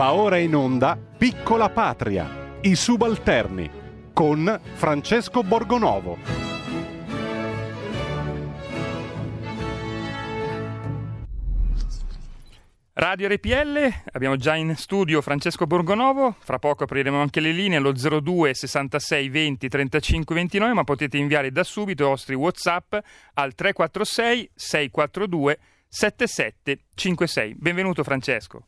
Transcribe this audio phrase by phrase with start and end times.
[0.00, 3.70] Va ora in onda Piccola Patria, i subalterni,
[4.14, 6.16] con Francesco Borgonovo.
[12.94, 17.92] Radio RPL, abbiamo già in studio Francesco Borgonovo, fra poco apriremo anche le linee allo
[17.92, 22.94] 02 66 20 35 29, ma potete inviare da subito i vostri Whatsapp
[23.34, 25.58] al 346 642
[25.88, 27.54] 7756.
[27.58, 28.64] Benvenuto Francesco.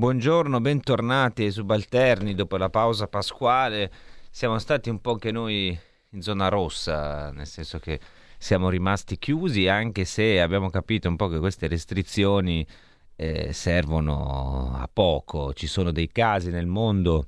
[0.00, 3.92] Buongiorno, bentornati ai subalterni dopo la pausa pasquale.
[4.30, 5.78] Siamo stati un po' anche noi
[6.12, 8.00] in zona rossa, nel senso che
[8.38, 12.66] siamo rimasti chiusi, anche se abbiamo capito un po' che queste restrizioni
[13.14, 15.52] eh, servono a poco.
[15.52, 17.26] Ci sono dei casi nel mondo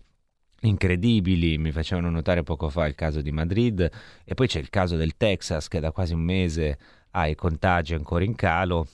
[0.61, 3.87] incredibili, mi facevano notare poco fa il caso di Madrid
[4.25, 6.79] e poi c'è il caso del Texas che da quasi un mese
[7.11, 8.89] ha i contagi ancora in calo,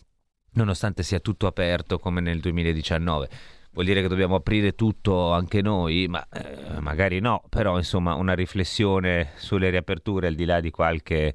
[0.54, 3.28] nonostante sia tutto aperto come nel 2019
[3.70, 8.34] vuol dire che dobbiamo aprire tutto anche noi, ma eh, magari no, però insomma una
[8.34, 11.32] riflessione sulle riaperture al di là di qualche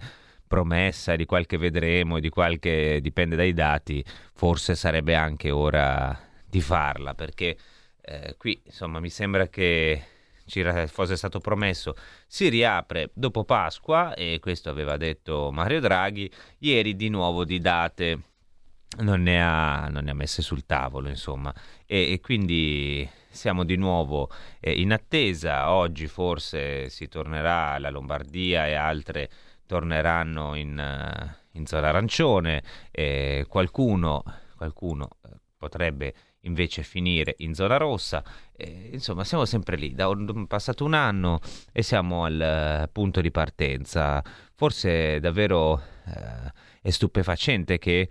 [0.48, 7.14] promessa, di qualche vedremo, di qualche dipende dai dati, forse sarebbe anche ora di farla,
[7.14, 7.58] perché
[8.02, 10.04] eh, qui insomma mi sembra che
[10.46, 11.96] ci fosse stato promesso
[12.28, 18.20] si riapre dopo Pasqua e questo aveva detto Mario Draghi, ieri di nuovo di date
[18.98, 21.54] non ne ha, non ne ha messe sul tavolo, insomma,
[21.86, 25.72] e, e quindi siamo di nuovo eh, in attesa.
[25.72, 29.30] Oggi forse si tornerà alla Lombardia e altre
[29.66, 32.64] torneranno in, uh, in zona arancione.
[32.92, 34.24] Eh, qualcuno,
[34.56, 35.10] qualcuno
[35.58, 38.24] potrebbe invece finire in zona rossa.
[38.56, 41.40] Eh, insomma, siamo sempre lì, da un, passato un anno
[41.72, 44.22] e siamo al uh, punto di partenza.
[44.56, 45.82] Forse davvero
[46.82, 48.10] è stupefacente che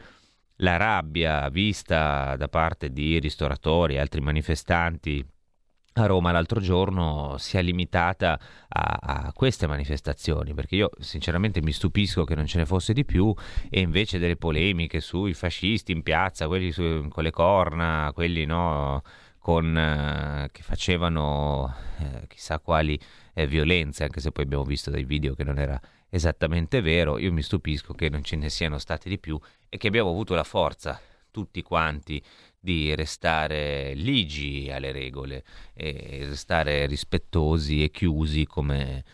[0.62, 5.24] la rabbia vista da parte di ristoratori e altri manifestanti
[5.94, 12.24] a Roma l'altro giorno sia limitata a, a, queste manifestazioni, perché io sinceramente mi stupisco
[12.24, 13.34] che non ce ne fosse di più
[13.68, 19.02] e invece delle polemiche sui fascisti in piazza, quelli su, con le corna, quelli no,
[19.38, 22.98] con, eh, che facevano eh, chissà quali
[23.34, 25.78] eh, violenze, anche se poi abbiamo visto dai video che non era
[26.14, 29.40] esattamente vero, io mi stupisco che non ce ne siano state di più
[29.70, 31.00] e che abbiamo avuto la forza
[31.30, 32.22] tutti quanti
[32.60, 39.04] di restare ligi alle regole e restare rispettosi e chiusi come,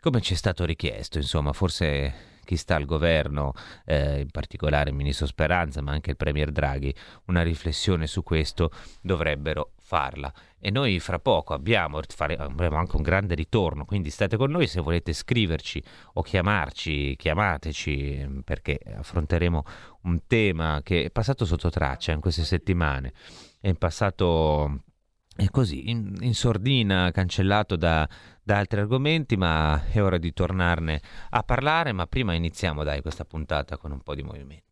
[0.00, 1.18] come ci è stato richiesto.
[1.18, 3.52] Insomma, forse chi sta al governo,
[3.84, 6.92] eh, in particolare il ministro Speranza, ma anche il premier Draghi,
[7.26, 10.32] una riflessione su questo dovrebbero farla.
[10.60, 14.68] E noi fra poco abbiamo, fare, avremo anche un grande ritorno, quindi state con noi
[14.68, 15.82] se volete scriverci
[16.14, 19.64] o chiamarci, chiamateci perché affronteremo
[20.02, 23.12] un tema che è passato sotto traccia in queste settimane,
[23.60, 24.82] è passato
[25.34, 28.08] è così, in, in sordina, cancellato da,
[28.42, 31.00] da, altri argomenti, ma è ora di tornarne
[31.30, 34.68] a parlare, ma prima iniziamo dai questa puntata con un po' di movimento.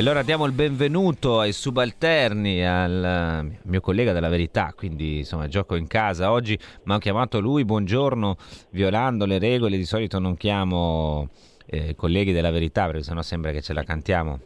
[0.00, 5.74] Allora diamo il benvenuto ai subalterni, al uh, mio collega della verità, quindi insomma gioco
[5.76, 6.32] in casa.
[6.32, 8.36] Oggi, ma ho chiamato lui, buongiorno,
[8.70, 11.28] violando le regole, di solito non chiamo
[11.66, 14.40] eh, colleghi della verità perché sennò sembra che ce la cantiamo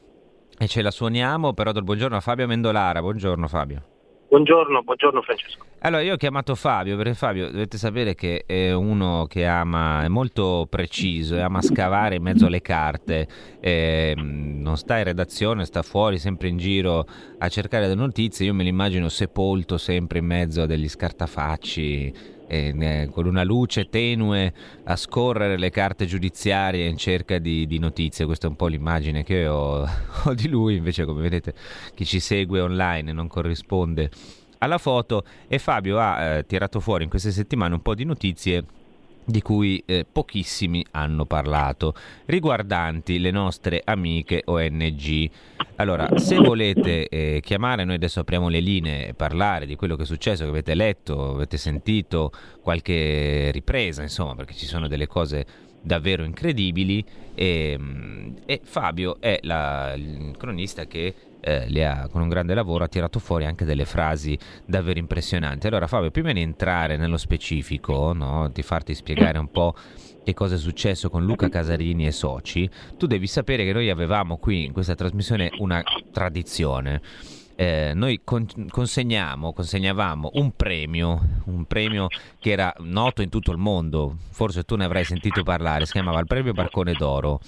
[0.59, 3.94] e ce la suoniamo, però do il buongiorno a Fabio Mendolara, buongiorno Fabio.
[4.35, 5.65] Buongiorno, buongiorno Francesco.
[5.79, 10.09] Allora, io ho chiamato Fabio perché Fabio dovete sapere che è uno che ama, è
[10.09, 13.29] molto preciso, ama scavare in mezzo alle carte,
[13.61, 17.07] eh, non sta in redazione, sta fuori, sempre in giro
[17.39, 18.47] a cercare delle notizie.
[18.47, 24.53] Io me l'immagino sepolto sempre in mezzo a degli scartafacci eh, con una luce tenue
[24.85, 28.27] a scorrere le carte giudiziarie in cerca di, di notizie.
[28.27, 29.87] Questa è un po' l'immagine che ho,
[30.25, 31.55] ho, di lui, invece come vedete
[31.95, 34.11] chi ci segue online non corrisponde
[34.59, 38.65] alla foto e Fabio ha eh, tirato fuori in queste settimane un po' di notizie
[39.25, 41.95] di cui eh, pochissimi hanno parlato,
[42.27, 45.31] riguardanti le nostre amiche ONG.
[45.77, 50.03] Allora, se volete eh, chiamare, noi adesso apriamo le linee e parlare di quello che
[50.03, 52.31] è successo, che avete letto, avete sentito
[52.61, 55.47] qualche ripresa, insomma, perché ci sono delle cose
[55.81, 57.05] davvero incredibili
[57.35, 62.85] e, mm, e Fabio è la, il cronista che eh, ha, con un grande lavoro
[62.85, 65.67] ha tirato fuori anche delle frasi davvero impressionanti.
[65.67, 69.75] Allora Fabio, prima di entrare nello specifico, no, di farti spiegare un po'
[70.25, 74.39] che cosa è successo con Luca Casarini e soci, tu devi sapere che noi avevamo
[74.39, 77.03] qui in questa trasmissione una tradizione
[77.57, 82.09] eh, noi con- consegniamo, consegnavamo un premio, un premio
[82.39, 86.19] che era noto in tutto il mondo, forse tu ne avrai sentito parlare, si chiamava
[86.21, 87.41] il premio Barcone d'Oro.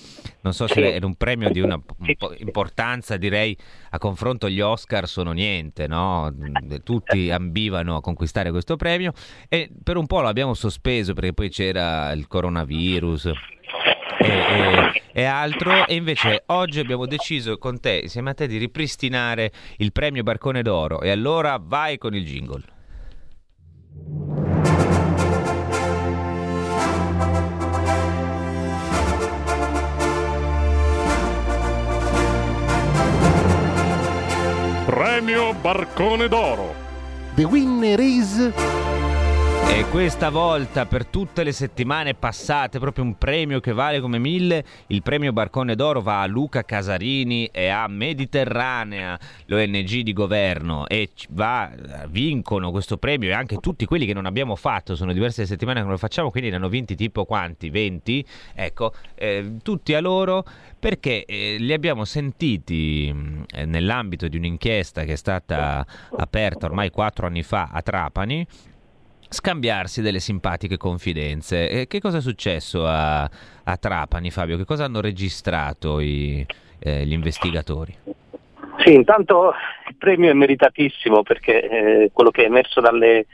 [0.42, 3.56] Non so se era un premio di una un importanza, direi,
[3.90, 6.32] a confronto gli Oscar sono niente, no?
[6.84, 9.12] Tutti ambivano a conquistare questo premio.
[9.48, 13.32] E per un po' l'abbiamo sospeso perché poi c'era il coronavirus
[14.18, 15.86] e, e, e, altro.
[15.86, 20.62] E invece oggi abbiamo deciso con te, insieme a te, di ripristinare il premio Barcone
[20.62, 21.00] d'Oro.
[21.00, 22.62] E allora vai con il jingle.
[34.86, 36.74] Premio Barcone d'Oro.
[37.34, 38.50] The winner is
[39.68, 44.64] e questa volta per tutte le settimane passate, proprio un premio che vale come mille,
[44.88, 51.10] il premio Barcone d'Oro va a Luca Casarini e a Mediterranea, l'ONG di governo, e
[51.30, 51.70] va,
[52.08, 55.84] vincono questo premio e anche tutti quelli che non abbiamo fatto, sono diverse settimane che
[55.84, 57.68] non lo facciamo, quindi ne hanno vinti tipo quanti?
[57.68, 58.24] 20?
[58.54, 60.44] Ecco, eh, tutti a loro
[60.78, 65.84] perché eh, li abbiamo sentiti eh, nell'ambito di un'inchiesta che è stata
[66.16, 68.46] aperta ormai quattro anni fa a Trapani
[69.28, 71.68] scambiarsi delle simpatiche confidenze.
[71.68, 74.56] E che cosa è successo a, a Trapani, Fabio?
[74.56, 76.44] Che cosa hanno registrato i,
[76.78, 77.94] eh, gli investigatori?
[78.78, 79.54] Sì, intanto
[79.88, 83.26] il premio è meritatissimo perché eh, quello che è emerso dalle eh,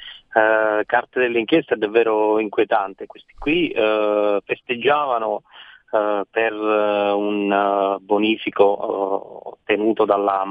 [0.87, 3.07] carte dell'inchiesta è davvero inquietante.
[3.07, 5.43] Questi qui eh, festeggiavano
[5.91, 10.45] eh, per eh, un bonifico ottenuto dalla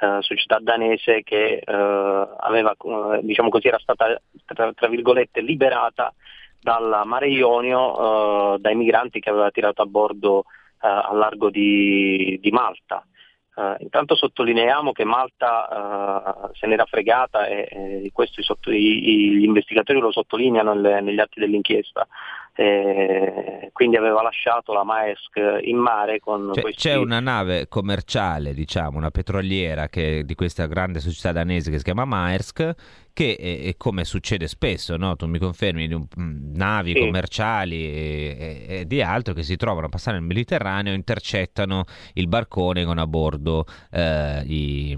[0.00, 2.74] Maersk, società danese che aveva,
[3.20, 6.12] diciamo così, era stata tra, tra virgolette liberata
[6.60, 10.44] dal Mare Ionio dai migranti che aveva tirato a bordo
[10.78, 13.04] al largo di, di Malta.
[13.52, 17.68] Uh, intanto sottolineiamo che Malta uh, se n'era fregata e,
[18.04, 22.06] e questo i i, gli investigatori lo sottolineano nelle, negli atti dell'inchiesta
[22.54, 26.88] eh, quindi aveva lasciato la Maersk in mare con cioè, questi...
[26.88, 31.84] C'è una nave commerciale, diciamo, una petroliera che, di questa grande società danese che si
[31.84, 32.74] chiama Maersk,
[33.12, 35.16] che è, come succede spesso, no?
[35.16, 37.00] tu mi confermi, di un, mm, navi sì.
[37.00, 38.36] commerciali e,
[38.68, 42.98] e, e, di altro che si trovano a passare nel Mediterraneo, intercettano il barcone con
[42.98, 44.96] a bordo eh, i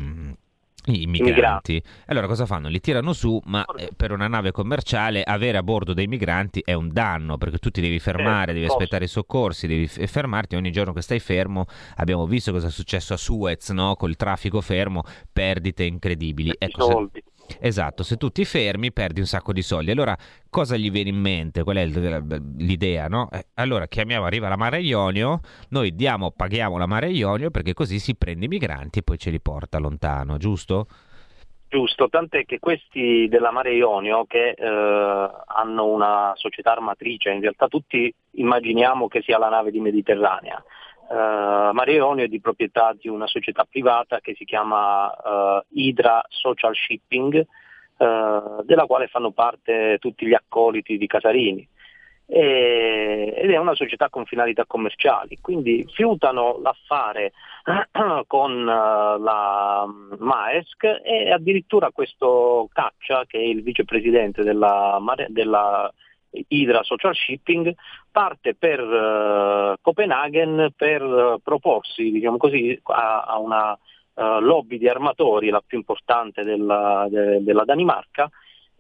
[0.87, 1.83] i migranti.
[2.07, 2.69] Allora cosa fanno?
[2.69, 6.73] Li tirano su, ma eh, per una nave commerciale avere a bordo dei migranti è
[6.73, 8.79] un danno perché tu ti devi fermare, eh, devi posso.
[8.79, 11.67] aspettare i soccorsi, devi f- fermarti ogni giorno che stai fermo.
[11.97, 13.95] Abbiamo visto cosa è successo a Suez, no?
[13.95, 16.53] Col traffico fermo, perdite incredibili.
[16.59, 17.23] Ecco, se,
[17.61, 19.91] Esatto, se tu ti fermi perdi un sacco di soldi.
[19.91, 20.17] Allora
[20.49, 21.63] cosa gli viene in mente?
[21.63, 23.29] Qual è l'idea, no?
[23.31, 27.99] Eh, allora chiamiamo, arriva la Mare Ionio, noi diamo, paghiamo la Mare Ionio perché così
[27.99, 30.87] si prende i migranti e poi ce li porta lontano, giusto?
[31.69, 37.67] Giusto, tant'è che questi della Mare Ionio che eh, hanno una società armatrice, in realtà
[37.67, 40.63] tutti immaginiamo che sia la nave di Mediterranea,
[41.13, 46.25] Uh, Mare Ionio è di proprietà di una società privata che si chiama uh, Hydra
[46.29, 47.47] Social Shipping,
[47.99, 51.69] uh, della quale fanno parte tutti gli accoliti di Casarini.
[52.25, 57.33] E, ed è una società con finalità commerciali, quindi fiutano l'affare
[58.27, 59.87] con la
[60.19, 65.93] Maersk e addirittura questo Caccia, che è il vicepresidente della, della
[66.49, 67.75] Hydra Social Shipping
[68.11, 73.79] parte per uh, Copenaghen per uh, proporsi diciamo così, a, a, una
[74.15, 78.31] lobby di armatori, la più importante della, de, della Danimarca,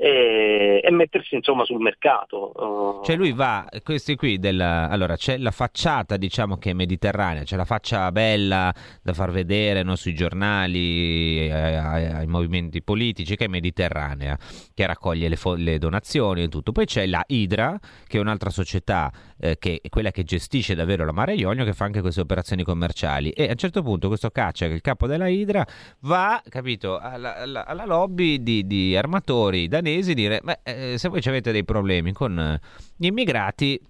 [0.02, 3.00] e, e mettersi insomma sul mercato.
[3.04, 7.54] Cioè lui va, questi qui, della, allora c'è la facciata diciamo che è mediterranea, c'è
[7.54, 13.49] la faccia bella da far vedere no, sui giornali, ai, ai, movimenti politici, che è
[13.49, 14.37] mediterranea,
[14.75, 16.73] che raccoglie le, fo- le, donazioni e tutto.
[16.73, 17.78] Poi c'è la Idra,
[18.09, 21.75] che è un'altra società, eh, che è quella che gestisce davvero la Mare Ionio, che
[21.75, 23.30] fa anche queste operazioni commerciali.
[23.30, 25.64] E a un certo punto questo Caccia, che è il capo della Idra,
[26.00, 31.09] va, capito, alla, alla, alla lobby di, di armatori danesi danesi dire, beh, eh, se
[31.09, 32.61] voi avete dei problemi con eh,
[32.97, 33.81] gli immigrati,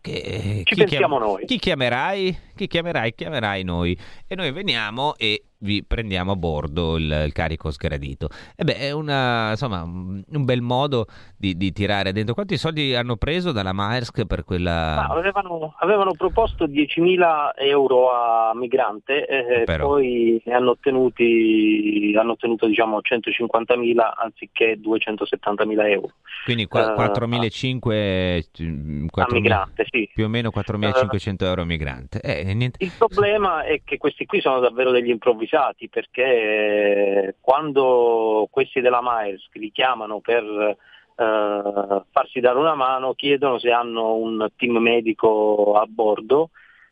[0.00, 1.44] che, Ci chi pensiamo chiam- noi.
[1.44, 2.38] Chi chiamerai?
[2.56, 3.14] Chi chiamerai?
[3.14, 3.96] Chiamerai noi.
[4.26, 8.28] E noi veniamo e vi prendiamo a bordo il, il carico sgradito.
[8.56, 12.34] E beh, è una, insomma, un bel modo di, di, tirare dentro.
[12.34, 15.06] Quanti soldi hanno preso dalla Maersk per quella...
[15.06, 22.66] Ah, avevano, avevano, proposto 10.000 euro a migrante, eh, poi ne hanno ottenuti, hanno ottenuto
[22.66, 26.10] diciamo 150.000 anziché 270.000 euro.
[26.44, 30.10] Quindi qua, 4.500 4, a migrante, sì.
[30.12, 32.20] Più o meno 4.500 uh, euro a migrante.
[32.20, 38.80] Eh, il problema è che questi qui sono davvero degli improvvisati improvvisati perché quando questi
[38.80, 44.78] della Maersk li chiamano per eh, farsi dare una mano chiedono se hanno un team
[44.78, 46.50] medico a bordo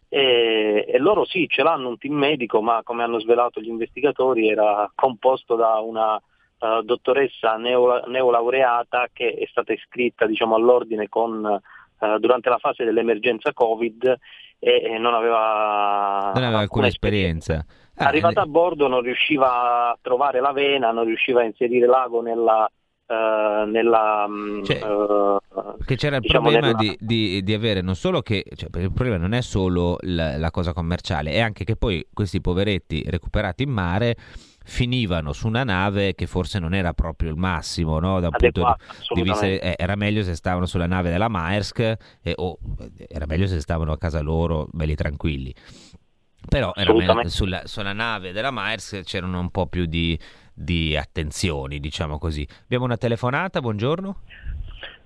[0.09, 4.49] e, e, loro sì ce l'hanno un team medico ma come hanno svelato gli investigatori
[4.49, 11.61] era composto da una uh, dottoressa neo, neolaureata che è stata iscritta diciamo, all'ordine con,
[11.99, 14.19] uh, durante la fase dell'emergenza Covid
[14.59, 17.55] e, non aveva, non aveva alcuna esperienza.
[17.55, 17.80] esperienza.
[18.01, 22.23] Ah, Arrivata a bordo non riusciva a trovare la vena, non riusciva a inserire l'ago
[22.23, 22.71] nella,
[23.11, 25.41] Uh, nella, mm, cioè, uh,
[25.85, 26.79] che c'era il diciamo problema nella...
[26.79, 30.53] di, di, di, avere non solo che cioè, il problema non è solo la, la,
[30.53, 34.15] cosa commerciale è anche che poi questi poveretti recuperati in mare
[34.65, 38.21] finivano su una nave che forse non era proprio il massimo no?
[38.21, 38.77] da un punto
[39.13, 42.59] di vista eh, era meglio se stavano sulla nave della Maersk eh, o
[43.09, 45.53] era meglio se stavano a casa loro belli tranquilli
[46.51, 50.19] però me- sulla, sulla, nave della Myers c'erano un po' più di,
[50.53, 52.47] di attenzioni, diciamo così.
[52.65, 54.17] Abbiamo una telefonata, buongiorno.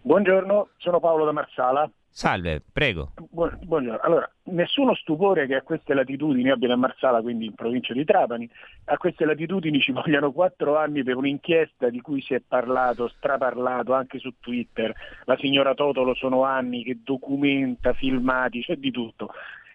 [0.00, 1.88] Buongiorno, sono Paolo da Marsala.
[2.08, 3.12] Salve, prego.
[3.28, 3.98] buongiorno.
[4.00, 8.48] Allora, nessuno stupore che a queste latitudini, abito a Marsala, quindi in provincia di Trapani,
[8.84, 13.92] a queste latitudini ci vogliano quattro anni per un'inchiesta di cui si è parlato, straparlato
[13.94, 14.94] anche su Twitter.
[15.24, 19.32] La signora Totolo sono anni che documenta, filmati, c'è di tutto.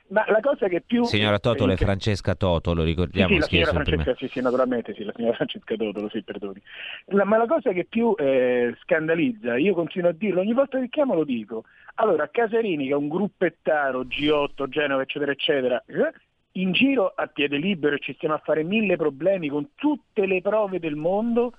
[0.09, 1.03] Ma la cosa che più...
[1.03, 3.27] Signora Totolo è Francesca Totolo, ricordiamo.
[3.27, 6.61] Sì, sì, la signora Francesca, sì, sì, naturalmente sì, la signora Francesca Totolo, sì, perdoni.
[7.07, 10.89] La, ma la cosa che più eh, scandalizza, io continuo a dirlo, ogni volta che
[10.89, 16.13] chiamo lo dico, allora Casarini che è un gruppettaro, G8, Genova, eccetera, eccetera, eh,
[16.53, 20.41] in giro a piede libero e ci stiamo a fare mille problemi con tutte le
[20.41, 21.53] prove del mondo,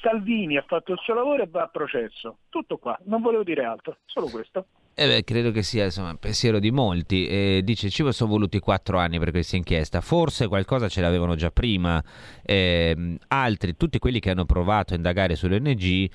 [0.00, 2.38] Salvini ha fatto il suo lavoro e va a processo.
[2.50, 4.66] Tutto qua, non volevo dire altro, solo questo.
[5.00, 7.28] Eh beh, credo che sia insomma, pensiero di molti.
[7.28, 11.52] Eh, dice ci sono voluti quattro anni per questa inchiesta, forse qualcosa ce l'avevano già
[11.52, 12.02] prima.
[12.42, 16.08] Eh, altri, tutti quelli che hanno provato a indagare sull'ONG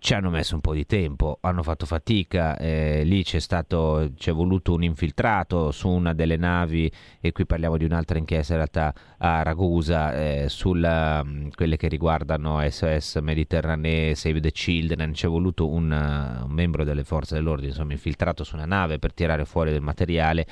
[0.00, 4.32] ci hanno messo un po' di tempo, hanno fatto fatica, eh, lì c'è stato, c'è
[4.32, 6.90] voluto un infiltrato su una delle navi,
[7.20, 11.88] e qui parliamo di un'altra inchiesta in realtà a Ragusa, eh, sulla, mm, quelle che
[11.88, 17.70] riguardano SOS Mediterranee, Save the Children, c'è voluto un, uh, un membro delle forze dell'ordine,
[17.70, 20.46] insomma, infiltrato su una nave per tirare fuori del materiale,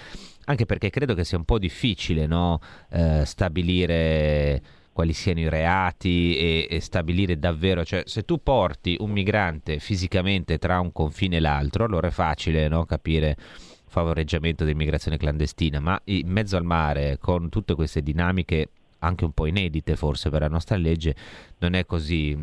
[0.47, 2.61] anche perché credo che sia un po' difficile no?
[2.91, 4.63] eh, stabilire
[4.97, 10.57] quali siano i reati e, e, stabilire davvero, cioè se tu porti un migrante fisicamente
[10.57, 16.31] tra un confine e l'altro, allora è facile no, capire favoreggiamento dell'immigrazione clandestina, ma in
[16.31, 20.79] mezzo al mare con tutte queste dinamiche anche un po' inedite forse per la nostra
[20.79, 21.15] legge
[21.59, 22.35] non è così,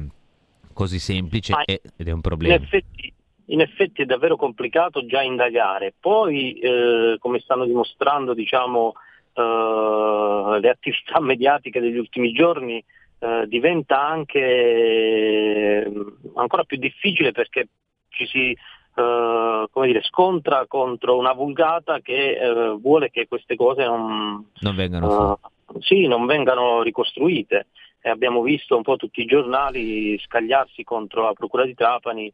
[0.74, 2.54] così semplice ed è un problema.
[2.54, 3.14] In effetti,
[3.46, 8.94] in effetti, è davvero complicato già indagare, poi eh, come stanno dimostrando diciamo
[9.34, 12.84] uh, le attività mediatiche degli ultimi giorni
[13.20, 17.68] uh, diventa anche uh, ancora più difficile perché
[18.10, 18.58] ci si
[18.96, 22.38] come dire, scontra contro una vulgata che
[22.80, 25.40] vuole che queste cose non, non vengano,
[25.80, 27.70] sì, non vengano ricostruite.
[28.00, 32.32] E abbiamo visto un po' tutti i giornali scagliarsi contro la Procura di Trapani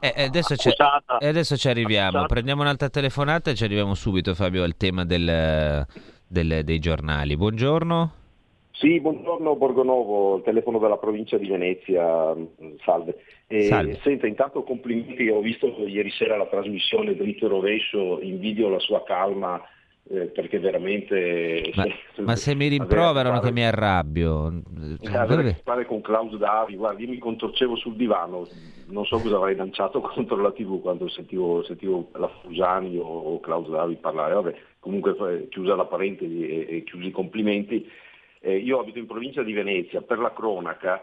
[0.00, 2.08] eh, eh adesso, accusata, adesso, ci arriviamo.
[2.08, 2.26] Accusata.
[2.26, 5.86] Prendiamo un'altra telefonata e ci arriviamo subito, Fabio, al tema del,
[6.26, 7.36] del, dei giornali.
[7.36, 8.20] Buongiorno.
[8.74, 12.34] Sì, buongiorno Borgonovo, il telefono della provincia di Venezia,
[12.84, 13.16] salve.
[13.46, 13.98] E, salve.
[14.02, 19.04] Senta, intanto complimenti, ho visto ieri sera la trasmissione Dritto e Rovescio, invidio la sua
[19.04, 19.60] calma
[20.08, 21.72] eh, perché veramente...
[21.74, 24.62] Ma, se, ma se mi rimproverano che mi arrabbio...
[25.00, 28.46] Cioè, avere a che fare con Klaus Davi, guarda, io mi contorcevo sul divano,
[28.86, 33.40] non so cosa avrei lanciato contro la tv quando sentivo, sentivo la Fusani o, o
[33.40, 37.88] Klaus Davi parlare, vabbè, comunque chiusa la parentesi e, e chiusi i complimenti.
[38.40, 41.00] Eh, io abito in provincia di Venezia, per la cronaca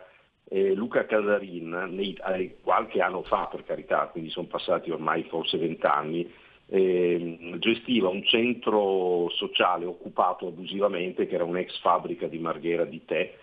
[0.49, 5.57] eh, Luca Casarin, nei, eh, qualche anno fa per carità, quindi sono passati ormai forse
[5.57, 6.29] vent'anni,
[6.69, 13.33] eh, gestiva un centro sociale occupato abusivamente che era un'ex fabbrica di Marghera di tè,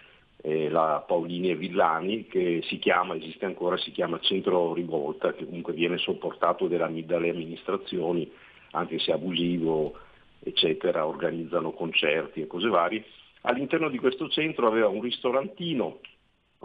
[0.42, 5.44] eh, la Paolini e Villani, che si chiama, esiste ancora, si chiama Centro Rivolta, che
[5.44, 8.30] comunque viene sopportato dalle amministrazioni,
[8.72, 9.98] anche se abusivo,
[10.38, 13.04] eccetera, organizzano concerti e cose varie.
[13.42, 15.98] All'interno di questo centro aveva un ristorantino,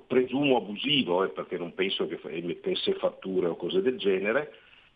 [0.06, 4.52] presumo abusivo, eh, perché non penso che emettesse fatture o cose del genere,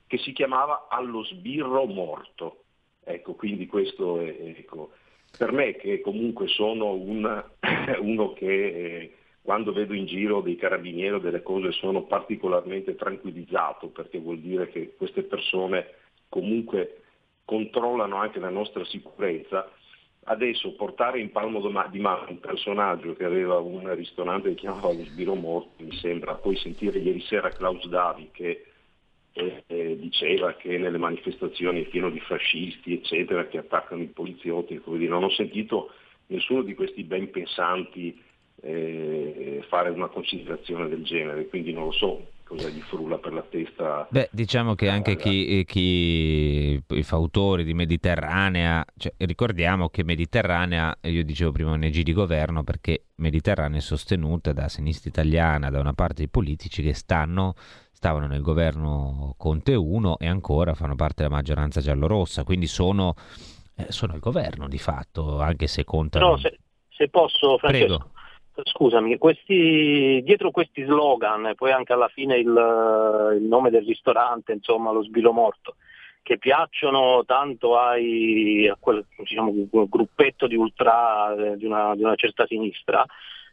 [0.08, 2.64] che si chiamava Allo sbirro morto.
[3.04, 4.92] Ecco, quindi questo è, ecco,
[5.38, 7.44] per me che comunque sono un,
[8.00, 13.90] uno che eh, quando vedo in giro dei carabinieri o delle cose sono particolarmente tranquillizzato
[13.90, 15.88] perché vuol dire che queste persone
[16.30, 17.02] comunque
[17.46, 19.70] controllano anche la nostra sicurezza.
[20.28, 21.60] Adesso portare in palmo
[21.92, 26.34] di mano un personaggio che aveva un ristorante che chiamava lo sbirro morto mi sembra,
[26.34, 28.66] poi sentire ieri sera Klaus Davi che
[29.36, 34.82] eh, diceva che nelle manifestazioni è pieno di fascisti, eccetera, che attaccano i poliziotti.
[34.86, 35.92] Non ho sentito
[36.28, 38.18] nessuno di questi ben pensanti
[38.62, 43.42] eh, fare una considerazione del genere, quindi non lo so cosa gli frulla per la
[43.42, 44.08] testa.
[44.10, 50.96] Beh, diciamo che anche chi, eh, chi, i fautori di Mediterranea, cioè, ricordiamo che Mediterranea,
[51.02, 55.94] io dicevo prima ONG di governo, perché Mediterranea è sostenuta da sinistra italiana, da una
[55.94, 57.56] parte dei politici che stanno
[58.06, 63.16] stavano nel governo Conte 1 e ancora fanno parte della maggioranza giallorossa, quindi sono,
[63.76, 66.30] eh, sono il governo di fatto, anche se contano...
[66.30, 67.98] No, se, se posso, Francesco.
[67.98, 68.12] Prego.
[68.62, 72.46] Scusami, questi, dietro questi slogan e poi anche alla fine il,
[73.40, 75.76] il nome del ristorante, insomma lo sbilo morto,
[76.22, 79.52] che piacciono tanto ai, a quel diciamo,
[79.90, 83.04] gruppetto di ultra eh, di una, di una certa sinistra,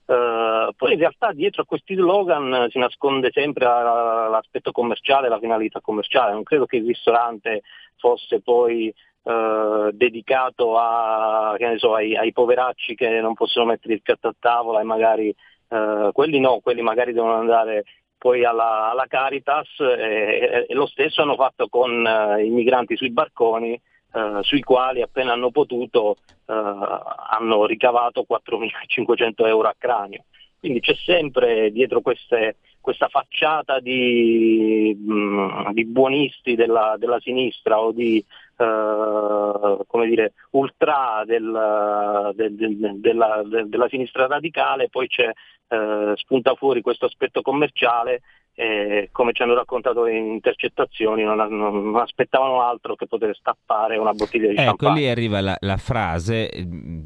[0.05, 5.81] Uh, poi in realtà dietro a questi slogan si nasconde sempre l'aspetto commerciale, la finalità
[5.81, 6.33] commerciale.
[6.33, 7.63] Non credo che il ristorante
[7.97, 14.29] fosse poi uh, dedicato a, so, ai, ai, poveracci che non possono mettere il piatto
[14.29, 15.35] a tavola e magari
[15.69, 17.85] uh, quelli no, quelli magari devono andare
[18.19, 21.91] poi alla, alla Caritas e, e, lo stesso hanno fatto con
[22.39, 23.81] i migranti sui barconi
[24.13, 30.25] eh, sui quali appena hanno potuto eh, hanno ricavato 4.500 euro a cranio.
[30.59, 37.91] Quindi c'è sempre dietro queste, questa facciata di, mm, di buonisti della, della, sinistra o
[37.91, 38.25] di
[38.59, 45.33] uh, dire, ultra del, del, del, della, della, sinistra radicale, poi c'è,
[45.69, 48.21] uh, spunta fuori questo aspetto commerciale
[48.55, 54.13] e come ci hanno raccontato le intercettazioni non, non, aspettavano altro che poter stappare una
[54.13, 54.91] bottiglia di ecco, champagne.
[54.91, 56.51] Ecco lì arriva la, la, frase,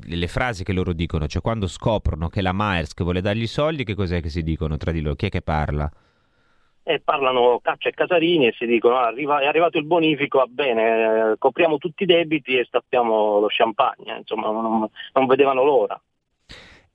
[0.02, 3.84] le frasi che loro dicono, cioè quando scoprono che la Maersk vuole dargli i soldi,
[3.84, 5.14] che cos'è che si dicono tra di loro?
[5.14, 5.88] Chi è che parla?
[6.82, 10.46] E parlano Caccia e Casarini e si dicono ah, arriva, è arrivato il bonifico, va
[10.48, 16.00] bene, eh, copriamo tutti i debiti e stappiamo lo champagne, insomma non, non vedevano l'ora.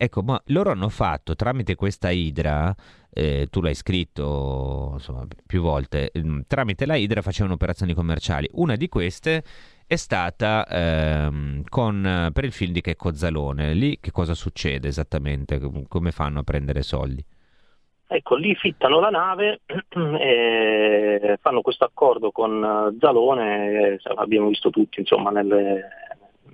[0.03, 2.73] Ecco, ma loro hanno fatto tramite questa idra,
[3.13, 8.49] eh, tu l'hai scritto insomma, più volte, mm, tramite la idra facevano operazioni commerciali.
[8.53, 9.43] Una di queste
[9.85, 13.73] è stata ehm, con, per il film di Checco Zalone.
[13.73, 15.59] Lì che cosa succede esattamente?
[15.87, 17.23] Come fanno a prendere soldi?
[18.07, 19.61] Ecco, lì fittano la nave
[20.19, 25.87] e fanno questo accordo con Zalone, abbiamo visto tutti insomma, nelle,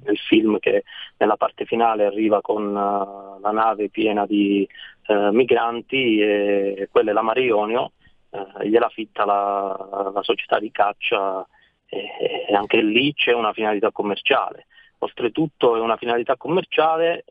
[0.07, 0.83] nel film che
[1.17, 4.67] nella parte finale arriva con uh, la nave piena di
[5.07, 7.91] uh, migranti e quella è la Mare Ionio,
[8.29, 11.45] uh, gliela fitta la, la, società di caccia
[11.85, 14.65] e, e, anche lì c'è una finalità commerciale.
[14.99, 17.23] Oltretutto è una finalità commerciale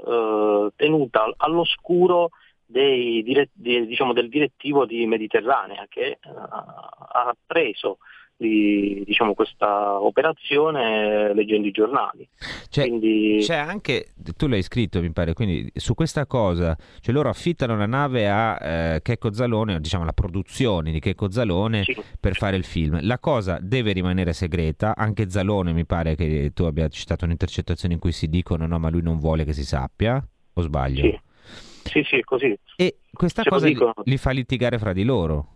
[0.76, 2.30] tenuta all'oscuro
[2.64, 7.98] dei, diciamo, del direttivo di Mediterranea che ha preso
[8.36, 12.28] di diciamo, questa operazione leggendo i giornali.
[12.68, 13.38] Cioè, quindi...
[13.40, 17.86] C'è anche, tu l'hai scritto mi pare, quindi su questa cosa, cioè loro affittano la
[17.86, 18.58] nave a
[18.94, 21.96] eh, Checco Zalone, diciamo la produzione di Checco Zalone sì.
[22.20, 22.98] per fare il film.
[23.02, 28.00] La cosa deve rimanere segreta, anche Zalone mi pare che tu abbia citato un'intercettazione in
[28.00, 30.22] cui si dicono no ma lui non vuole che si sappia,
[30.52, 31.02] o sbaglio?
[31.02, 31.20] Sì,
[31.84, 32.58] sì, sì è così.
[32.76, 35.55] E questa Se cosa li, li fa litigare fra di loro?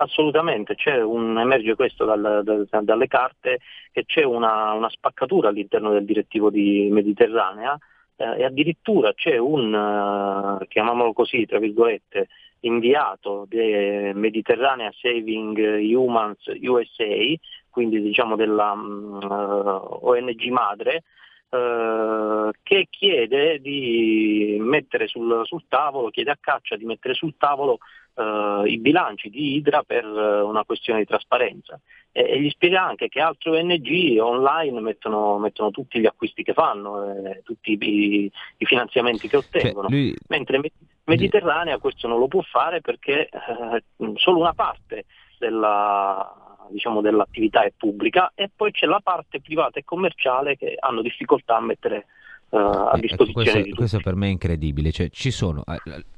[0.00, 3.58] Assolutamente, un, emerge questo dal, dal, dalle carte
[3.90, 7.76] che c'è una, una, spaccatura all'interno del direttivo di Mediterranea
[8.14, 12.28] eh, e addirittura c'è un, uh, chiamiamolo così, tra virgolette,
[12.60, 17.34] inviato di Mediterranea Saving Humans USA,
[17.68, 21.02] quindi diciamo della um, mm, ONG madre,
[21.48, 27.78] uh, che chiede di mettere sul, sul, tavolo, chiede a Caccia di mettere sul tavolo
[28.18, 31.80] uh, i bilanci di Idra per una questione di trasparenza.
[32.10, 36.52] E, e, gli spiega anche che altre ONG online mettono, mettono tutti gli acquisti che
[36.52, 40.16] fanno, eh, tutti i, i, finanziamenti che cioè, ottengono, cioè, lui...
[40.28, 40.60] mentre
[41.04, 43.82] Mediterranea questo non lo può fare perché eh,
[44.16, 45.04] solo una parte
[45.38, 51.02] della, diciamo, dell'attività è pubblica e poi c'è la parte privata e commerciale che hanno
[51.02, 52.06] difficoltà a mettere
[52.50, 55.62] uh, a eh, disposizione ecco, questo, questo, per me è incredibile, cioè, ci sono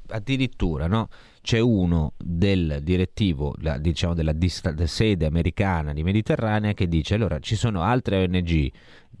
[0.07, 1.07] addirittura no?
[1.41, 7.39] C'è uno del direttivo la, diciamo della dista- sede americana di Mediterranea che dice allora
[7.39, 8.71] ci sono altre ONG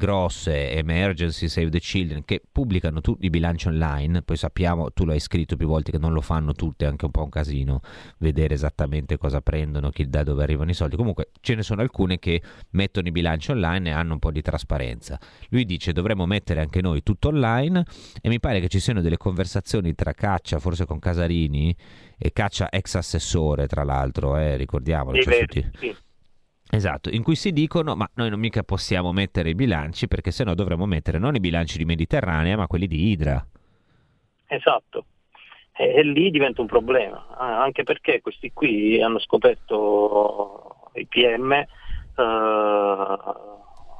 [0.01, 5.19] grosse, Emergency, Save the Children, che pubblicano tutti i bilanci online, poi sappiamo, tu l'hai
[5.19, 7.81] scritto più volte che non lo fanno tutte, è anche un po' un casino
[8.17, 12.17] vedere esattamente cosa prendono, chi, da dove arrivano i soldi, comunque ce ne sono alcune
[12.17, 15.19] che mettono i bilanci online e hanno un po' di trasparenza.
[15.49, 17.85] Lui dice dovremmo mettere anche noi tutto online
[18.21, 21.75] e mi pare che ci siano delle conversazioni tra Caccia, forse con Casarini,
[22.21, 25.21] e Caccia ex assessore tra l'altro, eh, ricordiamolo.
[25.21, 25.71] Cioè, tutti...
[25.77, 25.95] sì
[26.73, 30.53] Esatto, in cui si dicono ma noi non mica possiamo mettere i bilanci perché sennò
[30.53, 33.45] dovremmo mettere non i bilanci di Mediterranea ma quelli di Idra.
[34.47, 35.05] Esatto,
[35.75, 41.67] e, e lì diventa un problema, anche perché questi qui hanno scoperto i PM, eh,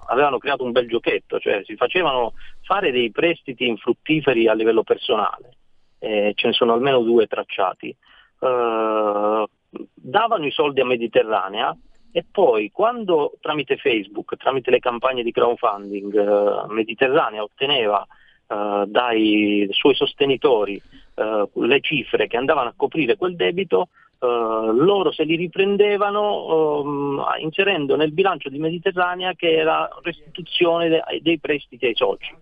[0.08, 5.58] avevano creato un bel giochetto, cioè si facevano fare dei prestiti infruttiferi a livello personale,
[6.00, 7.94] eh, ce ne sono almeno due tracciati,
[8.41, 9.45] eh,
[9.93, 11.75] davano i soldi a Mediterranea
[12.12, 18.06] e poi quando tramite Facebook, tramite le campagne di crowdfunding eh, Mediterranea otteneva
[18.47, 20.82] eh, dai suoi sostenitori
[21.15, 27.25] eh, le cifre che andavano a coprire quel debito, eh, loro se li riprendevano ehm,
[27.39, 32.36] inserendo nel bilancio di Mediterranea che era restituzione de- dei prestiti ai soci.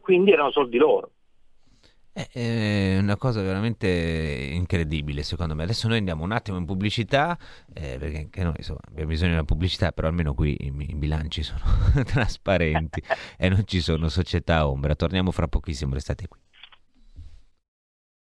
[0.00, 1.10] Quindi erano soldi loro.
[2.14, 5.62] È una cosa veramente incredibile secondo me.
[5.62, 7.38] Adesso noi andiamo un attimo in pubblicità,
[7.72, 11.42] eh, perché anche noi insomma, abbiamo bisogno della pubblicità, però almeno qui i, i bilanci
[11.42, 11.60] sono
[12.04, 13.02] trasparenti
[13.38, 14.94] e non ci sono società ombra.
[14.94, 16.38] Torniamo fra pochissimo, restate qui.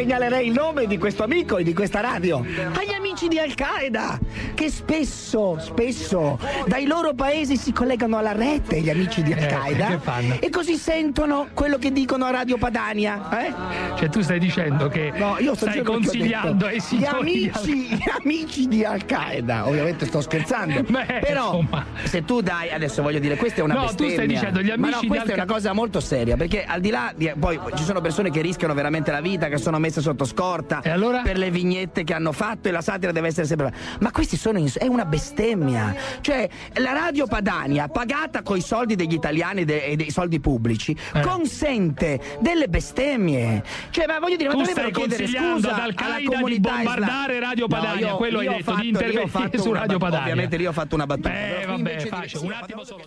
[0.00, 2.38] Segnalerei il nome di questo amico e di questa radio.
[2.38, 4.18] Agli amici di Al-Qaeda
[4.54, 10.00] che spesso, spesso dai loro paesi si collegano alla rete gli amici di eh, Al-Qaeda
[10.20, 13.28] eh, e così sentono quello che dicono a Radio Padania.
[13.46, 13.52] Eh?
[13.96, 18.68] Cioè tu stai dicendo che no, io stai consigliando ai signori gli amici, gli amici
[18.68, 21.86] di Al-Qaeda, ovviamente sto scherzando, Beh, però insomma.
[22.04, 24.06] se tu dai, adesso voglio dire, questa è una no, bestemmia.
[24.08, 26.80] tu stai dicendo gli amici Ma no, questa è una cosa molto seria perché al
[26.80, 30.00] di là di, poi ci sono persone che rischiano veramente la vita, che sono messe
[30.00, 31.20] sotto scorta allora?
[31.22, 33.72] per le vignette che hanno fatto e la satira eccetera, deve essere sempre.
[34.00, 35.94] Ma questi sono ins- è una bestemmia.
[36.20, 40.96] Cioè, la radio Padania, pagata con i soldi degli italiani de- e dei soldi pubblici,
[41.14, 41.20] Eh.
[41.20, 43.62] consente delle bestemmie.
[43.90, 47.34] Cioè, ma voglio dire, Tu ma stai dovrebbero chiedere scusa ad alla Al-Qaeda di bombardare
[47.34, 49.72] islam- Radio No, Padania, io- quello hai io ho detto, fatto- di intervenire fatto su
[49.72, 50.22] Radio Padania.
[50.22, 51.32] Ovviamente lì ho fatto una battuta.
[51.32, 53.04] Eh, qui vabbè, faccio un attimo solo.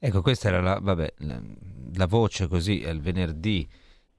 [0.00, 1.40] Ecco, questa era la, vabbè, la,
[1.94, 3.68] la voce così al venerdì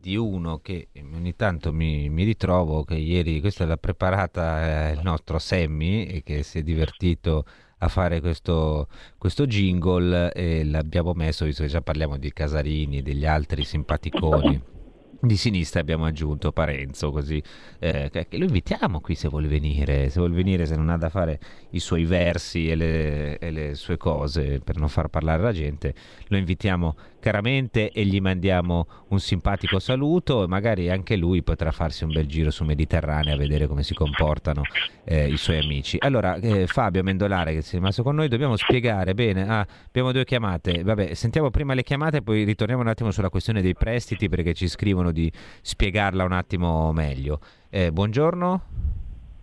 [0.02, 5.02] di uno che ogni tanto mi, mi ritrovo che ieri questa l'ha preparata eh, il
[5.04, 7.44] nostro Sammy e che si è divertito
[7.80, 13.02] a fare questo, questo jingle e l'abbiamo messo, visto che già parliamo di Casarini e
[13.02, 14.78] degli altri simpaticoni.
[15.22, 17.44] Di sinistra abbiamo aggiunto Parenzo, così
[17.80, 21.42] eh, lo invitiamo qui se vuole venire, se vuole venire, se non ha da fare
[21.72, 25.94] i suoi versi e le, e le sue cose per non far parlare la gente,
[26.28, 32.04] lo invitiamo caramente e gli mandiamo un simpatico saluto e magari anche lui potrà farsi
[32.04, 34.62] un bel giro su Mediterraneo a vedere come si comportano
[35.04, 35.98] eh, i suoi amici.
[36.00, 40.12] Allora, eh, Fabio Mendolare che si è rimasto con noi, dobbiamo spiegare bene, ah, abbiamo
[40.12, 44.30] due chiamate, vabbè, sentiamo prima le chiamate poi ritorniamo un attimo sulla questione dei prestiti
[44.30, 47.40] perché ci scrivono di spiegarla un attimo meglio.
[47.70, 48.62] Eh, buongiorno.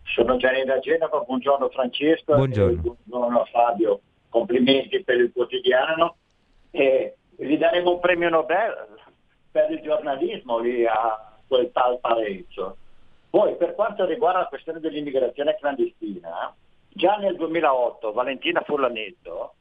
[0.05, 2.79] Sono Gianni da Genova, buongiorno Francesco, Buongiorno.
[2.79, 6.17] e buongiorno Fabio, complimenti per il quotidiano
[6.71, 8.87] e gli daremo un premio Nobel
[9.51, 12.77] per il giornalismo lì a quel tal Parenzo.
[13.29, 16.55] Poi per quanto riguarda la questione dell'immigrazione clandestina,
[16.89, 19.55] già nel 2008 Valentina Furlanetto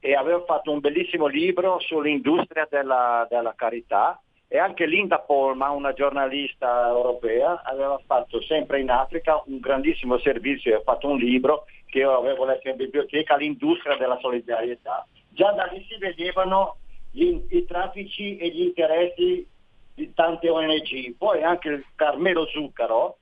[0.00, 5.92] e aveva fatto un bellissimo libro sull'industria della, della carità e anche Linda Polma, una
[5.92, 11.64] giornalista europea, aveva fatto sempre in Africa un grandissimo servizio e ha fatto un libro
[11.86, 15.06] che io avevo letto in biblioteca, l'industria della solidarietà.
[15.30, 16.76] Già da lì si vedevano
[17.14, 19.46] gli- i traffici e gli interessi
[19.94, 21.14] di tante ONG.
[21.16, 23.18] Poi anche il Carmelo Zuccaro,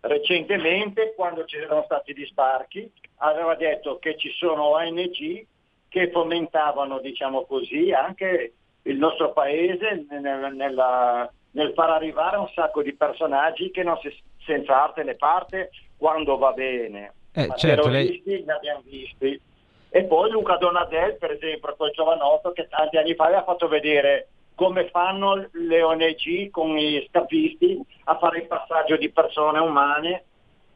[0.00, 5.46] recentemente, quando ci erano stati gli sbarchi, aveva detto che ci sono ONG
[5.88, 12.82] che fomentavano, diciamo così, anche il nostro paese nel, nella- nel far arrivare un sacco
[12.82, 14.12] di personaggi che non si,
[14.44, 17.14] senza arte né parte quando va bene.
[17.32, 19.40] Eh, Ma certo, lei- terroristi ne abbiamo visti.
[19.96, 24.28] E poi Luca Donadel, per esempio, quel giovanotto che tanti anni fa aveva fatto vedere
[24.54, 30.25] come fanno le ONG con gli scafisti a fare il passaggio di persone umane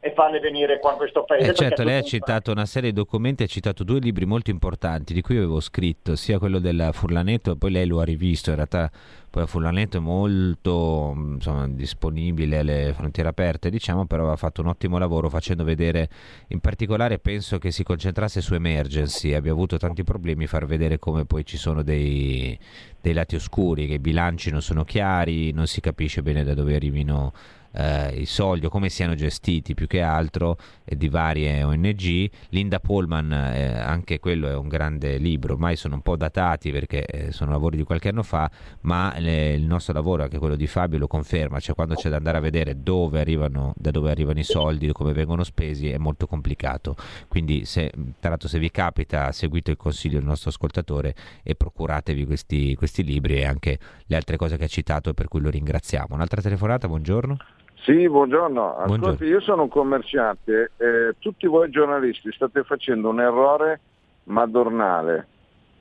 [0.03, 1.51] e farle venire qua in questo paese.
[1.51, 5.13] Eh, certo, lei ha citato una serie di documenti, ha citato due libri molto importanti
[5.13, 8.89] di cui avevo scritto, sia quello della Furlanetto, poi lei lo ha rivisto, in realtà
[9.29, 14.97] poi Furlanetto è molto insomma, disponibile alle frontiere aperte, diciamo, però ha fatto un ottimo
[14.97, 16.09] lavoro facendo vedere,
[16.47, 21.25] in particolare penso che si concentrasse su emergency, abbia avuto tanti problemi, far vedere come
[21.25, 22.57] poi ci sono dei,
[22.99, 26.73] dei lati oscuri, che i bilanci non sono chiari, non si capisce bene da dove
[26.73, 27.31] arrivino
[27.73, 32.29] eh, i soldi o come siano gestiti più che altro eh, di varie ONG.
[32.49, 37.05] Linda Pullman, eh, anche quello è un grande libro, ormai sono un po' datati perché
[37.05, 38.49] eh, sono lavori di qualche anno fa,
[38.81, 42.17] ma eh, il nostro lavoro, anche quello di Fabio, lo conferma, cioè quando c'è da
[42.17, 46.27] andare a vedere dove arrivano, da dove arrivano i soldi, come vengono spesi, è molto
[46.27, 46.95] complicato.
[47.27, 52.25] Quindi se, tra l'altro se vi capita, seguite il consiglio del nostro ascoltatore e procuratevi
[52.25, 56.15] questi, questi libri e anche le altre cose che ha citato per cui lo ringraziamo.
[56.15, 57.60] Un'altra telefonata, buongiorno.
[57.83, 58.75] Sì, buongiorno.
[58.75, 59.27] Ascolti, Buongiorno.
[59.27, 63.79] io sono un commerciante, eh, tutti voi giornalisti state facendo un errore
[64.25, 65.27] madornale.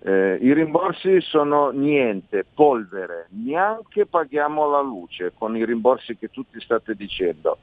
[0.03, 6.59] Eh, I rimborsi sono niente, polvere, neanche paghiamo la luce con i rimborsi che tutti
[6.61, 7.59] state dicendo.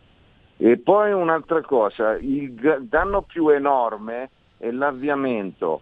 [0.58, 5.82] E poi un'altra cosa, il danno più enorme è l'avviamento.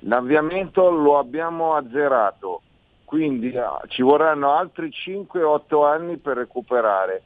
[0.00, 2.62] L'avviamento lo abbiamo azzerato,
[3.04, 7.22] quindi ah, ci vorranno altri 5-8 anni per recuperare.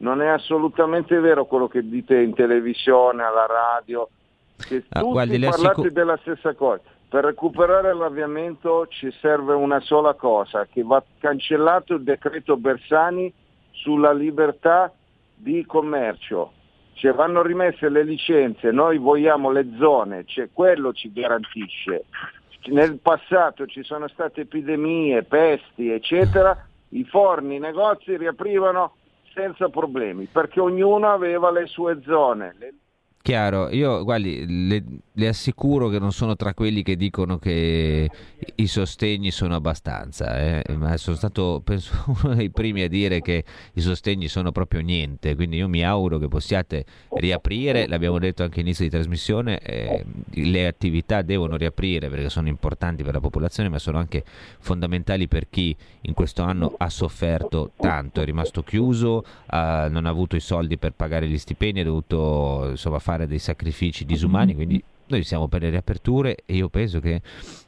[0.00, 4.08] Non è assolutamente vero quello che dite in televisione, alla radio,
[4.56, 6.80] che Ah, tutti guardi, parlate assicu- della stessa cosa.
[7.08, 13.32] Per recuperare l'avviamento ci serve una sola cosa, che va cancellato il decreto Bersani
[13.70, 14.92] sulla libertà
[15.34, 16.52] di commercio.
[16.94, 22.04] Cioè vanno rimesse le licenze, noi vogliamo le zone, cioè quello ci garantisce.
[22.66, 26.56] Nel passato ci sono state epidemie, pesti, eccetera,
[26.90, 28.94] i forni, i negozi riaprivano
[29.38, 32.54] senza problemi, perché ognuno aveva le sue zone.
[32.58, 32.74] Le-
[33.28, 38.08] Chiaro, io guardi, le, le, assicuro che non sono tra quelli che dicono che
[38.54, 43.44] i sostegni sono abbastanza, eh, ma sono stato penso uno dei primi a dire che
[43.74, 46.86] i sostegni sono proprio niente, quindi io mi auguro che possiate
[47.16, 53.02] riaprire, l'abbiamo detto anche all'inizio di trasmissione, eh, le attività devono riaprire perché sono importanti
[53.02, 54.24] per la popolazione, ma sono anche
[54.58, 60.08] fondamentali per chi in questo anno ha sofferto tanto, è rimasto chiuso, eh, non ha
[60.08, 64.82] avuto i soldi per pagare gli stipendi, ha dovuto insomma, fare dei sacrifici disumani, quindi
[65.08, 67.20] noi siamo per le riaperture e io penso che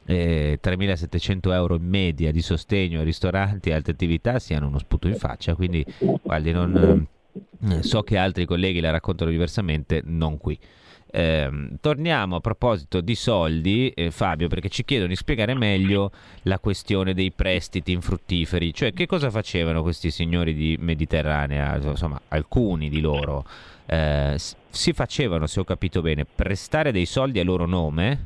[0.05, 5.07] eh, 3.700 euro in media di sostegno ai ristoranti e altre attività siano uno sputo
[5.07, 5.83] in faccia, quindi
[6.21, 7.07] guardi, non,
[7.69, 10.57] eh, so che altri colleghi la raccontano diversamente, non qui.
[11.13, 11.49] Eh,
[11.81, 16.11] torniamo a proposito di soldi, eh, Fabio, perché ci chiedono di spiegare meglio
[16.43, 22.89] la questione dei prestiti infruttiferi, cioè che cosa facevano questi signori di Mediterranea, insomma alcuni
[22.89, 23.43] di loro
[23.91, 24.37] eh,
[24.69, 28.19] si facevano, se ho capito bene, prestare dei soldi a loro nome,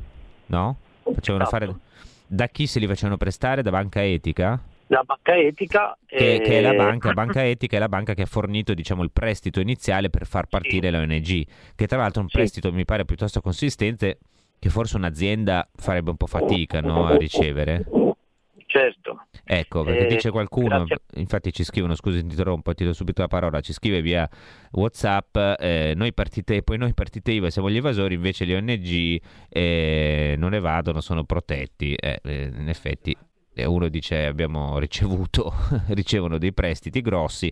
[0.46, 0.76] no?
[1.02, 1.64] Facevano Esatto.
[1.64, 1.78] fare...
[2.28, 3.62] Da chi se li facevano prestare?
[3.62, 4.60] Da Banca Etica?
[4.88, 8.22] La banca etica Che, eh, che è la banca, Banca Etica è la banca che
[8.22, 12.24] ha fornito diciamo, il prestito iniziale per far partire la ONG, che tra l'altro è
[12.24, 14.18] un prestito mi pare piuttosto consistente
[14.60, 17.84] che forse un'azienda farebbe un po' fatica no, a ricevere.
[18.92, 19.26] Certo.
[19.44, 20.96] Ecco, perché Eh, dice qualcuno, grazie.
[21.14, 24.28] infatti ci scrivono, scusi ti interrompo, ti do subito la parola, ci scrive via
[24.72, 30.34] Whatsapp, eh, noi partite, poi noi partite IVA siamo gli evasori, invece le ONG eh,
[30.38, 31.94] non evadono, sono protetti.
[31.94, 33.16] Eh, eh, in effetti
[33.54, 35.52] eh, uno dice abbiamo ricevuto,
[35.88, 37.50] ricevono dei prestiti grossi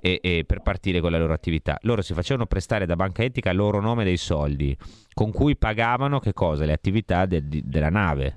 [0.00, 1.76] e, e per partire con la loro attività.
[1.82, 4.76] Loro si facevano prestare da banca etica a loro nome dei soldi,
[5.12, 6.64] con cui pagavano che cosa?
[6.64, 8.36] Le attività del- di- della nave.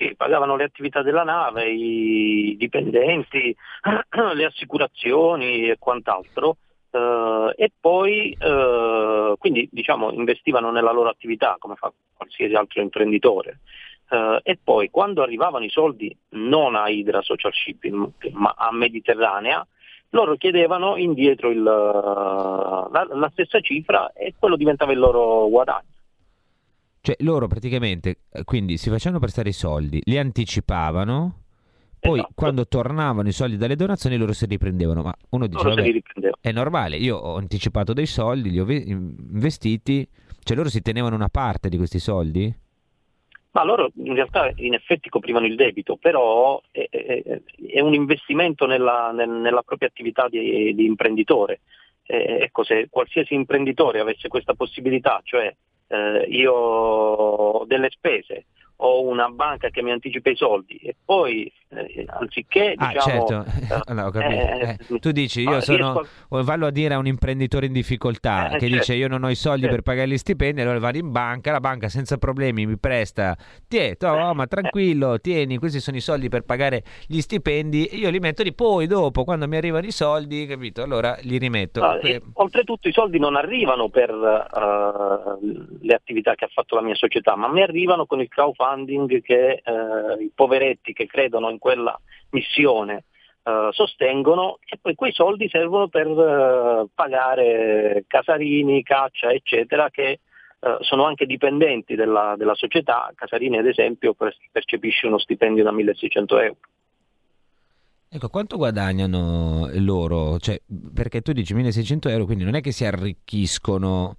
[0.00, 3.54] Sì, pagavano le attività della nave, i dipendenti,
[4.32, 6.56] le assicurazioni e quant'altro.
[6.90, 13.58] eh, e poi eh, quindi diciamo investivano nella loro attività come fa qualsiasi altro imprenditore.
[14.08, 19.66] Eh, e poi quando arrivavano i soldi non a Hydra Social Shipping ma a Mediterranea,
[20.12, 25.88] loro chiedevano indietro il, la, la stessa cifra e quello diventava il loro guadagno.
[27.02, 31.38] Cioè loro praticamente eh, quindi si facevano prestare i soldi, li anticipavano,
[31.98, 32.32] poi Esatto.
[32.34, 35.02] quando tornavano i soldi dalle donazioni loro si riprendevano.
[35.02, 36.38] Ma uno dice, Loro se li vabbè, riprendevano.
[36.42, 40.06] è normale, io ho anticipato dei soldi, li ho ve- investiti,
[40.42, 42.54] cioè loro si tenevano una parte di questi soldi?
[43.52, 48.66] Ma loro in realtà in effetti coprivano il debito, però è, è- è un investimento
[48.66, 51.60] nella, nel- nella propria attività di, di imprenditore.
[52.02, 55.54] Eh, ecco, se qualsiasi imprenditore avesse questa possibilità, cioè
[55.90, 61.52] eh, io ho delle spese, ho una banca che mi anticipa i soldi e poi
[61.70, 63.26] eh, anziché Ah, diciamo...
[63.26, 64.18] certo, eh, capito.
[64.18, 68.46] eh, Eh, tu dici, io sono, riesco vallo a dire a un imprenditore in difficoltà
[68.46, 69.74] Eh, che certo, dice io non ho i soldi certo.
[69.76, 73.36] per pagare gli stipendi, allora vado in banca, la banca senza problemi mi presta,
[73.68, 78.18] tieni, oh, ma tranquillo, tieni, questi sono i soldi per pagare gli stipendi, io li
[78.18, 81.80] metto lì, poi dopo quando mi arrivano i soldi, capito, allora li rimetto.
[81.80, 86.82] No, e oltretutto i soldi non arrivano per eh, le attività che ha fatto la
[86.82, 91.58] mia società, ma mi arrivano con il crowdfunding che eh, i poveretti che credono in
[91.60, 91.96] quella
[92.30, 93.04] missione
[93.44, 100.20] eh, sostengono e poi quei soldi servono per eh, pagare casarini, caccia, eccetera, che
[100.62, 103.12] eh, sono anche dipendenti della, della società.
[103.14, 106.58] Casarini, ad esempio, per- percepisce uno stipendio da 1600 euro.
[108.12, 110.38] Ecco, quanto guadagnano loro?
[110.38, 110.60] Cioè,
[110.92, 114.16] perché tu dici 1600 euro, quindi non è che si arricchiscono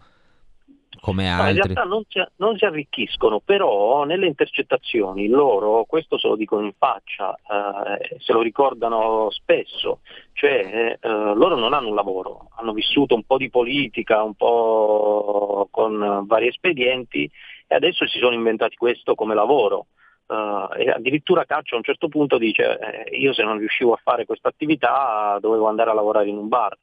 [1.02, 1.56] come No, in altri.
[1.56, 6.74] realtà non si, non si arricchiscono, però nelle intercettazioni loro, questo se lo dicono in
[6.78, 10.02] faccia, eh, se lo ricordano spesso,
[10.34, 15.68] cioè eh, loro non hanno un lavoro, hanno vissuto un po' di politica, un po'
[15.72, 17.30] con vari espedienti
[17.68, 19.88] e adesso si sono inventati questo come lavoro.
[20.28, 24.00] Eh, e addirittura Caccio a un certo punto dice eh, io se non riuscivo a
[24.04, 26.78] fare questa attività dovevo andare a lavorare in un bar.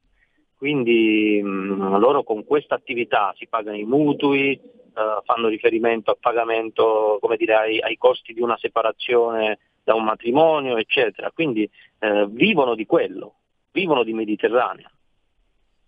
[0.58, 7.18] Quindi mh, loro con questa attività si pagano i mutui, eh, fanno riferimento al pagamento
[7.20, 11.30] come dire, ai, ai costi di una separazione da un matrimonio, eccetera.
[11.30, 13.34] Quindi eh, vivono di quello,
[13.70, 14.90] vivono di Mediterranea.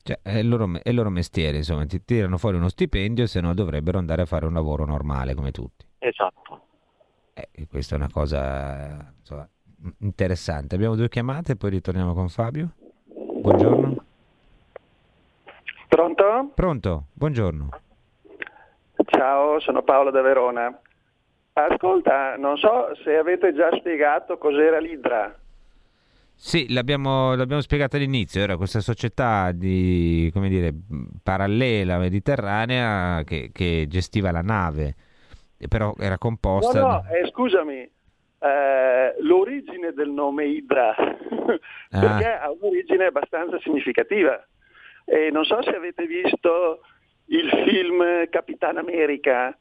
[0.02, 3.40] Cioè, è il loro, è il loro mestiere, insomma, ti tirano fuori uno stipendio, se
[3.40, 5.84] no dovrebbero andare a fare un lavoro normale come tutti.
[5.98, 6.60] Esatto.
[7.34, 9.48] Eh, questa è una cosa insomma,
[9.98, 10.76] interessante.
[10.76, 12.70] Abbiamo due chiamate, poi ritorniamo con Fabio.
[13.40, 14.04] Buongiorno.
[15.90, 16.52] Pronto?
[16.54, 17.06] Pronto?
[17.14, 17.68] Buongiorno.
[19.06, 20.80] Ciao, sono Paolo da Verona.
[21.52, 25.36] Ascolta, non so se avete già spiegato cos'era l'Idra.
[26.32, 30.72] Sì, l'abbiamo, l'abbiamo spiegato all'inizio, era questa società di, come dire,
[31.24, 34.94] parallela mediterranea che, che gestiva la nave,
[35.68, 36.80] però era composta...
[36.80, 40.94] No, no, eh, scusami, eh, l'origine del nome Idra,
[41.90, 44.40] perché ha un'origine abbastanza significativa.
[45.10, 46.82] E non so se avete visto
[47.26, 49.58] il film Capitan America,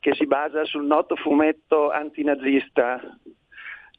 [0.00, 2.98] che si basa sul noto fumetto antinazista.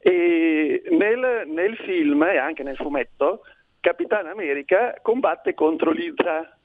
[0.00, 3.42] E nel, nel film e anche nel fumetto
[3.78, 6.58] Capitan America combatte contro l'Idra,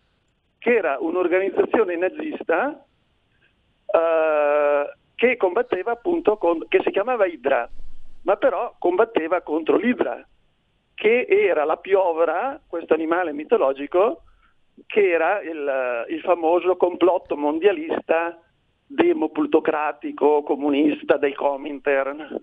[0.58, 2.84] che era un'organizzazione nazista
[3.86, 7.70] eh, che combatteva appunto con, che si chiamava Idra,
[8.24, 10.28] ma però combatteva contro l'Idra,
[11.04, 14.22] che era la piovra, questo animale mitologico,
[14.86, 18.40] che era il, il famoso complotto mondialista
[18.86, 22.42] demoplutocratico comunista del Comintern.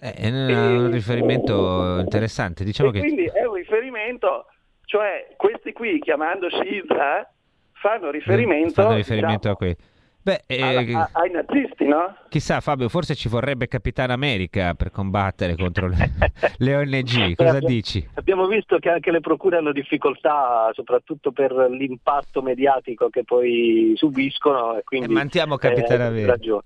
[0.00, 2.64] Eh, è un riferimento interessante.
[2.64, 2.98] Diciamo e che...
[3.00, 4.46] quindi è un riferimento,
[4.86, 7.30] cioè questi qui chiamandosi Idra
[7.72, 9.76] fanno riferimento, Fanno riferimento diciamo, a qui.
[10.22, 12.14] Beh, eh, alla- a- ai nazisti, no?
[12.28, 15.96] chissà Fabio, forse ci vorrebbe Capitan America per combattere contro le,
[16.58, 18.06] le ONG, cosa Abbiamo- dici?
[18.14, 24.76] Abbiamo visto che anche le procure hanno difficoltà, soprattutto per l'impatto mediatico che poi subiscono.
[24.78, 26.30] E quindi, Eh, mantiamo Capitan eh, America.
[26.32, 26.62] ragione.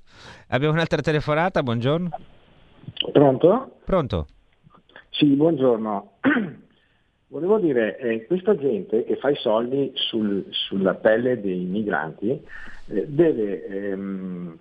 [0.48, 2.08] Abbiamo un'altra telefonata, buongiorno.
[3.12, 3.76] Pronto?
[3.84, 4.26] Pronto?
[5.10, 6.10] Sì, buongiorno.
[7.34, 13.06] Volevo dire, eh, questa gente che fa i soldi sul- sulla pelle dei migranti eh,
[13.08, 14.56] deve ehm,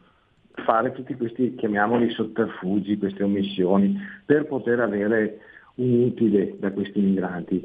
[0.54, 3.96] fare tutti questi, chiamiamoli sotterfugi, queste omissioni,
[4.26, 5.38] per poter avere
[5.76, 7.64] un utile da questi migranti.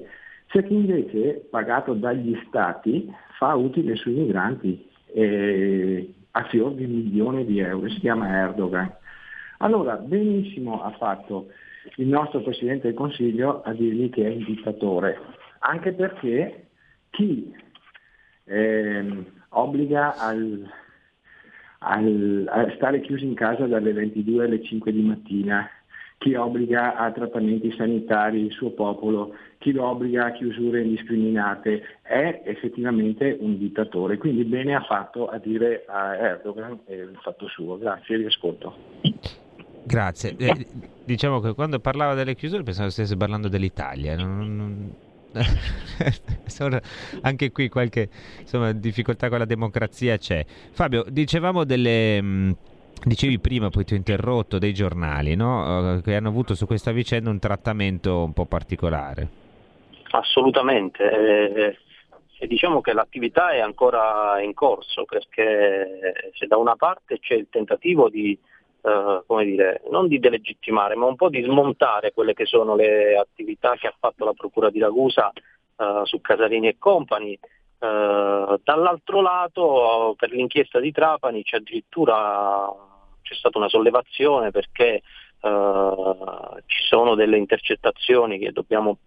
[0.48, 7.46] C'è chi invece, pagato dagli stati, fa utile sui migranti eh, a fior di milioni
[7.46, 8.92] di euro, si chiama Erdogan.
[9.60, 11.46] Allora, benissimo ha fatto
[11.96, 15.18] il nostro Presidente del Consiglio a dirgli che è un dittatore,
[15.60, 16.68] anche perché
[17.10, 17.52] chi
[18.44, 20.68] ehm, obbliga al-
[21.80, 25.68] al- a stare chiusi in casa dalle 22 alle 5 di mattina,
[26.18, 32.42] chi obbliga a trattamenti sanitari il suo popolo, chi lo obbliga a chiusure indiscriminate, è
[32.44, 34.18] effettivamente un dittatore.
[34.18, 37.78] Quindi bene ha fatto a dire a Erdogan eh, il fatto suo.
[37.78, 38.74] Grazie, riascolto.
[39.88, 40.36] Grazie.
[40.36, 40.66] Eh,
[41.04, 44.16] diciamo che quando parlava delle chiusure pensavo stesse parlando dell'Italia.
[44.16, 44.94] non- non-
[47.22, 48.08] anche qui qualche
[48.40, 50.44] insomma, difficoltà con la democrazia c'è.
[50.72, 52.20] Fabio, dicevamo delle...
[52.22, 52.56] mh,
[53.04, 55.94] Dicevi prima, poi ti ho interrotto, dei giornali, no?
[55.98, 59.28] Eh, che hanno avuto su questa vicenda un trattamento un po' particolare.
[60.10, 61.04] Assolutamente.
[61.04, 61.78] eh,
[62.40, 67.46] e diciamo che l'attività è ancora in corso perché se da una parte c'è il
[67.50, 68.36] tentativo di,
[68.82, 73.16] eh, come dire, non di delegittimare, ma un po' di smontare quelle che sono le
[73.16, 77.32] attività che ha fatto la Procura di Ragusa eh, su Casarini e Company.
[77.32, 82.68] Eh, dall'altro lato per l'inchiesta di Trapani c'è addirittura
[83.22, 85.02] c'è stata una sollevazione perché
[85.40, 88.98] eh, ci sono delle intercettazioni che dobbiamo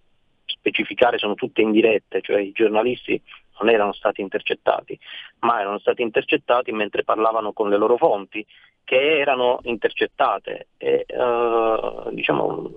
[0.45, 3.22] specificare sono tutte indirette, cioè i giornalisti
[3.62, 4.97] non erano stati intercettati,
[5.39, 8.45] ma erano stati intercettati mentre parlavano con le loro fonti
[8.84, 10.70] che erano intercettate.
[10.78, 12.72] E eh, diciamo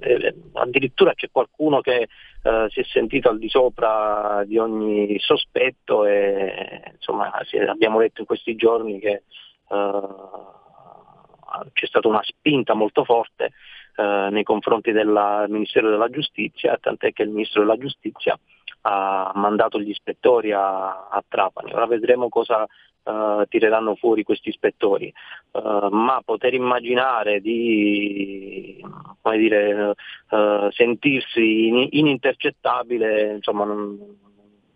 [0.00, 2.08] eh, addirittura c'è qualcuno che
[2.42, 7.32] eh, si è sentito al di sopra di ogni sospetto e insomma
[7.68, 10.02] abbiamo letto in questi giorni che eh,
[11.72, 13.50] c'è stata una spinta molto forte
[13.96, 18.38] eh, nei confronti del Ministero della Giustizia, tant'è che il Ministro della Giustizia
[18.82, 21.72] ha mandato gli ispettori a, a Trapani.
[21.72, 22.64] Ora vedremo cosa
[23.04, 25.12] eh, tireranno fuori questi ispettori,
[25.52, 28.82] Eh, ma poter immaginare di
[29.36, 29.94] dire,
[30.30, 33.98] eh, sentirsi in- inintercettabile, insomma, non,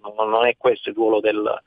[0.03, 1.61] non è questo il ruolo del,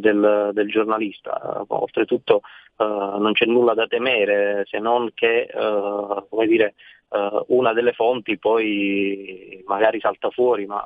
[0.00, 1.64] del- del giornalista.
[1.68, 2.40] Oltretutto
[2.78, 5.50] non c'è nulla da temere se non che
[6.46, 6.74] dire,
[7.48, 10.82] una delle fonti poi magari salta fuori, ma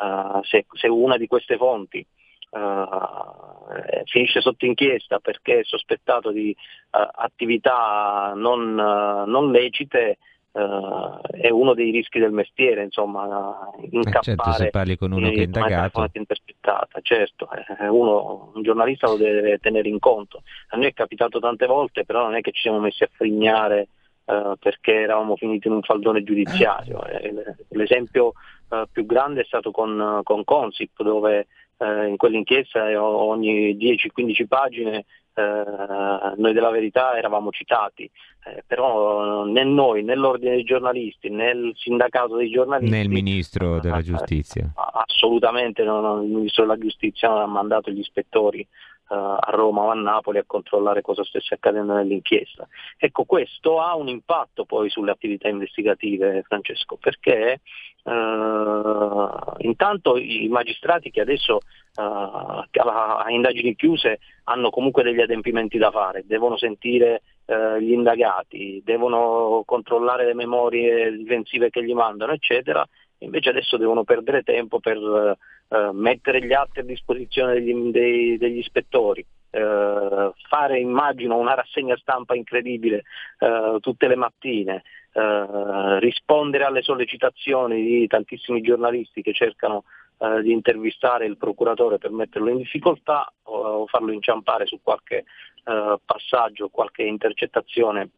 [0.00, 2.04] eh, se, se una di queste fonti
[2.50, 6.56] eh, finisce sotto inchiesta perché è sospettato di eh,
[6.90, 10.18] attività non, eh, non lecite,
[10.52, 15.34] eh, è uno dei rischi del mestiere, insomma, incappare certo, se parli con uno in-
[15.34, 16.08] che è indagato.
[16.12, 20.42] intercettata, certo, eh, uno, un giornalista lo deve tenere in conto.
[20.68, 23.88] A noi è capitato tante volte, però non è che ci siamo messi a frignare
[24.28, 27.02] eh, perché eravamo finiti in un faldone giudiziario.
[27.06, 28.32] Eh, l- l'esempio
[28.68, 31.46] eh, più grande è stato con, con Consip, dove
[31.78, 38.10] eh, in quell'inchiesta ogni 10-15 pagine eh, noi della verità eravamo citati,
[38.44, 43.08] eh, però né noi, né l'ordine dei giornalisti, né il sindacato dei giornalisti, né il
[43.08, 44.70] ministro della giustizia.
[44.74, 48.66] assolutamente no, no, il ministro della giustizia non ha mandato gli ispettori
[49.14, 52.68] a Roma o a Napoli a controllare cosa stesse accadendo nell'inchiesta.
[52.96, 57.60] Ecco, questo ha un impatto poi sulle attività investigative, Francesco, perché
[58.02, 65.90] eh, intanto i magistrati che adesso eh, a indagini chiuse hanno comunque degli adempimenti da
[65.90, 72.86] fare, devono sentire eh, gli indagati, devono controllare le memorie difensive che gli mandano, eccetera,
[73.18, 75.36] invece adesso devono perdere tempo per
[75.68, 81.96] eh, mettere gli atti a disposizione degli, dei, degli ispettori, eh, fare immagino una rassegna
[81.96, 83.04] stampa incredibile
[83.38, 89.84] eh, tutte le mattine, eh, rispondere alle sollecitazioni di tantissimi giornalisti che cercano
[90.18, 95.24] eh, di intervistare il procuratore per metterlo in difficoltà o, o farlo inciampare su qualche
[95.64, 98.10] eh, passaggio, qualche intercettazione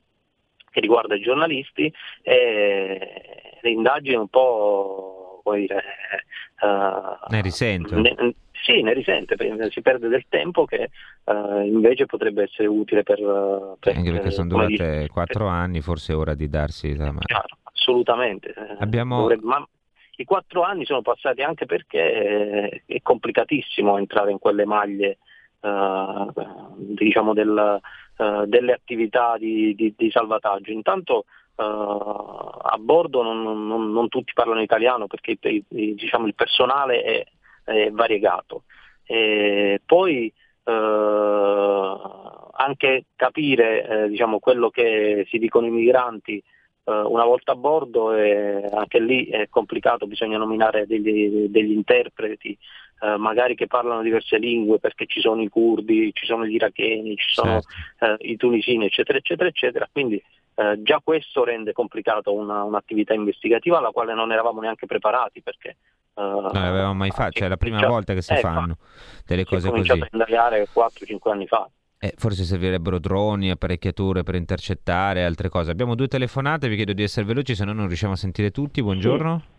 [0.71, 1.93] che riguarda i giornalisti
[2.23, 5.10] e le indagini un po'
[5.55, 5.83] dire
[6.61, 8.15] uh, ne risento ne,
[8.63, 9.37] sì, ne risente,
[9.71, 10.91] si perde del tempo che
[11.25, 13.19] uh, invece potrebbe essere utile per...
[13.79, 17.21] per Anche perché sono durate quattro anni, forse è ora di darsi la mano.
[17.63, 18.55] Assolutamente.
[18.79, 19.21] Abbiamo...
[19.21, 19.67] Dovrebbe, ma
[20.17, 25.19] i quattro anni sono passati anche perché è complicatissimo entrare in quelle maglie
[25.61, 26.31] uh,
[26.77, 27.81] diciamo del,
[28.19, 30.71] uh, delle attività di, di, di salvataggio.
[30.71, 31.25] Intanto
[31.63, 35.39] a bordo non, non, non, tutti parlano italiano perché
[35.69, 37.25] diciamo, il personale è
[37.67, 38.65] eh, variegato.
[39.05, 40.33] E poi
[40.65, 41.99] eh,
[42.53, 48.09] anche capire eh, diciamo, quello che si dicono i migranti eh, una volta a bordo,
[48.11, 52.57] anche lì è complicato, bisogna nominare degli, degli interpreti,
[53.03, 57.17] eh, magari che parlano diverse lingue perché ci sono i curdi, ci sono gli iracheni,
[57.17, 57.61] ci sono
[57.99, 58.25] certo.
[58.27, 59.89] i tunisini, eccetera, eccetera, eccetera.
[59.91, 60.23] Quindi
[60.55, 65.77] eh, già questo rende complicato una, un'attività investigativa alla quale non eravamo neanche preparati perché
[66.13, 68.77] Uh, non l'avevamo mai fatto, cioè è la prima volta che si eh, fanno
[69.25, 69.91] delle cose così.
[69.91, 71.71] Ho cominciato a indagare 4-5 anni fa.
[71.99, 75.71] Eh, forse servirebbero droni, apparecchiature per intercettare, altre cose.
[75.71, 78.83] Abbiamo due telefonate, vi chiedo di essere veloci, se no non riusciamo a sentire tutti.
[78.83, 79.39] Buongiorno.
[79.39, 79.59] Sì.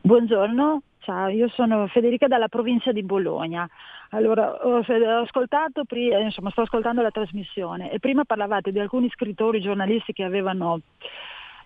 [0.00, 3.68] Buongiorno, ciao, io sono Federica dalla provincia di Bologna.
[4.10, 4.82] Allora, ho,
[5.22, 10.80] ascoltato, insomma, sto ascoltando la trasmissione e prima parlavate di alcuni scrittori, giornalisti che avevano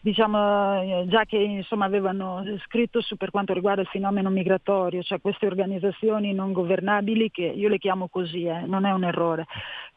[0.01, 5.21] diciamo, eh, già che insomma, avevano scritto su per quanto riguarda il fenomeno migratorio, cioè
[5.21, 9.47] queste organizzazioni non governabili, che io le chiamo così, eh, non è un errore,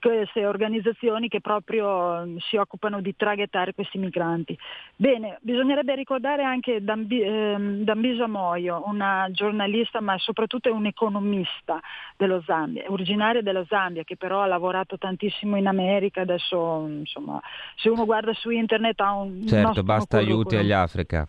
[0.02, 4.58] queste organizzazioni che proprio mm, si occupano di traghettare questi migranti.
[4.95, 11.80] Bene, bisognerebbe ricordare anche Dambi, ehm, Dambisa Moyo, una giornalista ma soprattutto è un economista
[12.18, 17.39] dello Zambia, originaria dello Zambia, che però ha lavorato tantissimo in America, adesso insomma,
[17.76, 19.45] se uno guarda su internet ha un...
[19.47, 21.28] Certo, basta aiuti agli Africa.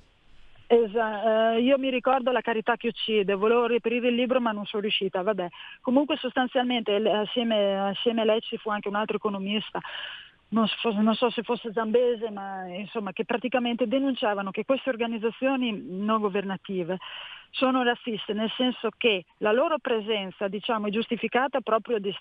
[0.75, 4.81] Esatto, io mi ricordo La carità che uccide, volevo reperire il libro ma non sono
[4.81, 5.47] riuscita, vabbè.
[5.83, 9.79] Comunque sostanzialmente assieme, assieme a lei ci fu anche un altro economista,
[10.49, 15.79] non so, non so, se fosse Zambese, ma insomma che praticamente denunciavano che queste organizzazioni
[15.89, 16.97] non governative
[17.53, 22.15] sono razziste, nel senso che la loro presenza diciamo, è giustificata proprio di,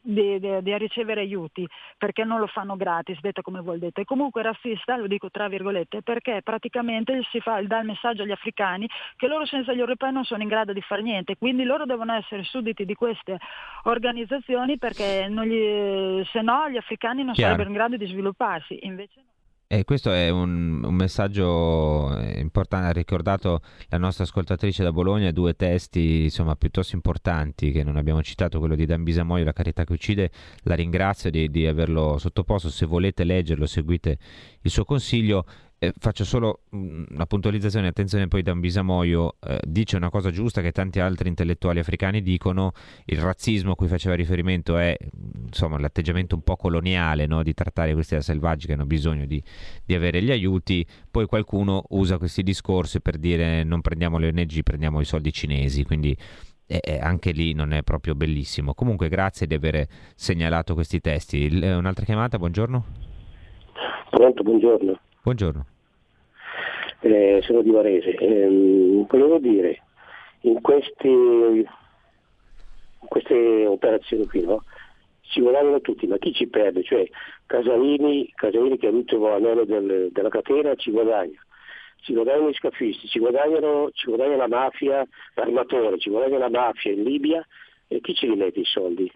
[0.00, 1.66] di, di, di, ricevere aiuti,
[1.98, 4.00] perché non lo fanno gratis, detta come vuol detto.
[4.00, 8.30] E comunque razzista, lo dico tra virgolette, perché praticamente si fa, dà il messaggio agli
[8.30, 11.84] africani che loro senza gli europei non sono in grado di fare niente, quindi loro
[11.84, 13.38] devono essere sudditi di queste
[13.82, 17.50] organizzazioni perché gli, se no gli africani non Chiaro.
[17.50, 18.78] sarebbero in grado di svilupparsi.
[18.86, 19.35] Invece no.
[19.68, 25.56] E questo è un, un, messaggio importante, ha ricordato la nostra ascoltatrice da Bologna due
[25.56, 29.92] testi insomma, piuttosto importanti che non abbiamo citato, quello di Dan Bisamoio, La carità che
[29.92, 30.30] uccide,
[30.62, 34.18] la ringrazio di, di averlo sottoposto, se volete leggerlo seguite
[34.62, 35.44] il suo consiglio
[35.86, 40.72] eh, faccio solo una puntualizzazione, attenzione poi da Bisamoio, eh, dice una cosa giusta che
[40.72, 42.72] tanti altri intellettuali africani dicono,
[43.06, 44.96] il razzismo a cui faceva riferimento è
[45.44, 47.42] insomma, l'atteggiamento un po' coloniale no?
[47.42, 49.42] di trattare questi da selvaggi che hanno bisogno di,
[49.84, 54.62] di, avere gli aiuti, poi qualcuno usa questi discorsi per dire non prendiamo le ONG,
[54.62, 56.16] prendiamo i soldi cinesi, quindi
[56.66, 58.74] eh, anche lì non è proprio bellissimo.
[58.74, 61.38] Comunque grazie di aver segnalato questi testi.
[61.38, 62.84] Il, eh, un'altra chiamata, buongiorno.
[64.10, 64.98] Pronto, buongiorno.
[65.22, 65.66] Buongiorno.
[67.00, 68.14] Eh, sono di Varese.
[68.14, 69.82] Eh, volevo dire,
[70.40, 71.66] in, questi, in
[73.08, 74.62] queste operazioni qui, no?
[75.28, 76.82] ci guadagnano tutti, ma chi ci perde?
[76.82, 77.06] Cioè
[77.46, 81.40] Casalini, Casalini che è l'ultimo anello del, della catena ci guadagna,
[82.00, 86.92] ci guadagnano gli scafisti, ci, guadagnano, ci guadagna la mafia, l'armatore, ci guadagna la mafia
[86.92, 87.46] in Libia
[87.88, 89.10] e chi ci rimette i soldi?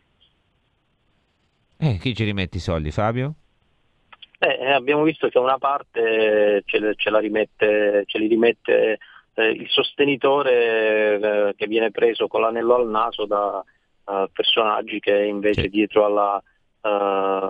[1.79, 3.35] Eh, chi ci rimette i soldi, Fabio?
[4.43, 8.99] Eh, abbiamo visto che una parte ce, ce, rimette, ce li rimette
[9.35, 13.63] eh, il sostenitore eh, che viene preso con l'anello al naso da
[14.05, 15.69] uh, personaggi che invece sì.
[15.69, 16.43] dietro alla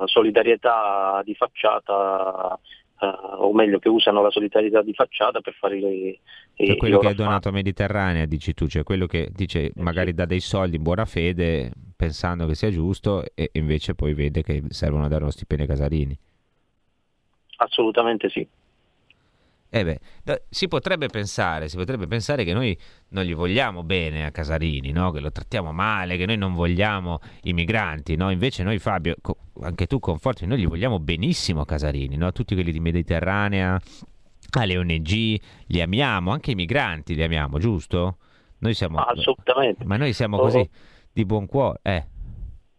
[0.06, 2.58] solidarietà di facciata
[3.02, 6.18] o meglio che usano la solidarietà di facciata per fare i,
[6.56, 9.72] i cioè quello che è donato a Mediterranea dici tu, cioè quello che dice eh,
[9.76, 14.42] magari dà dei soldi in buona fede pensando che sia giusto e invece poi vede
[14.42, 16.18] che servono a dare uno stipendio ai Casarini
[17.60, 18.46] assolutamente sì
[19.72, 22.76] eh beh, si potrebbe pensare, si potrebbe pensare che noi
[23.10, 25.12] non gli vogliamo bene a Casarini, no?
[25.12, 28.30] che lo trattiamo male, che noi non vogliamo i migranti, no?
[28.30, 29.14] invece noi Fabio,
[29.60, 32.32] anche tu conforti, noi gli vogliamo benissimo a Casarini, no?
[32.32, 33.80] tutti quelli di Mediterranea,
[34.58, 38.16] alle ONG, li amiamo, anche i migranti li amiamo, giusto?
[38.58, 39.84] Noi siamo, Assolutamente.
[39.84, 40.68] Ma noi siamo così
[41.12, 41.78] di buon cuore.
[41.82, 42.06] Eh.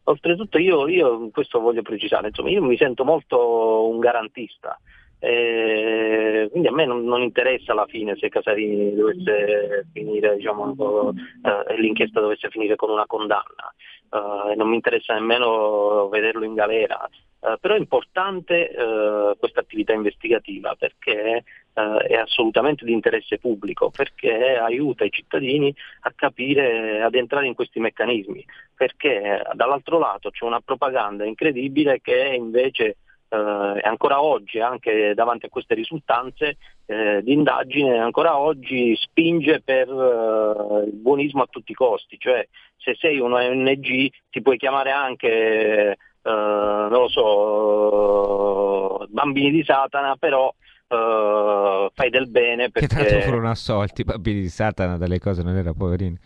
[0.03, 4.79] Oltretutto io, io, questo voglio precisare, insomma, io mi sento molto un garantista,
[5.19, 11.77] eh, quindi a me non, non, interessa alla fine se Casarini dovesse finire, diciamo, eh,
[11.77, 13.71] l'inchiesta dovesse finire con una condanna,
[14.09, 17.07] eh, non mi interessa nemmeno vederlo in galera,
[17.41, 23.89] eh, però è importante eh, questa attività investigativa perché eh, è assolutamente di interesse pubblico,
[23.89, 30.45] perché aiuta i cittadini a capire, ad entrare in questi meccanismi, perché dall'altro lato c'è
[30.45, 32.97] una propaganda incredibile che invece
[33.31, 39.87] eh, ancora oggi, anche davanti a queste risultanze eh, di indagine, ancora oggi spinge per
[39.87, 44.91] eh, il buonismo a tutti i costi, cioè se sei un ONG ti puoi chiamare
[44.91, 50.53] anche, eh, non lo so, bambini di Satana, però
[50.91, 52.93] Uh, fai del bene perché...
[52.93, 56.19] Che tanto furono assolti, bambini di Satana, dalle cose non era poverini.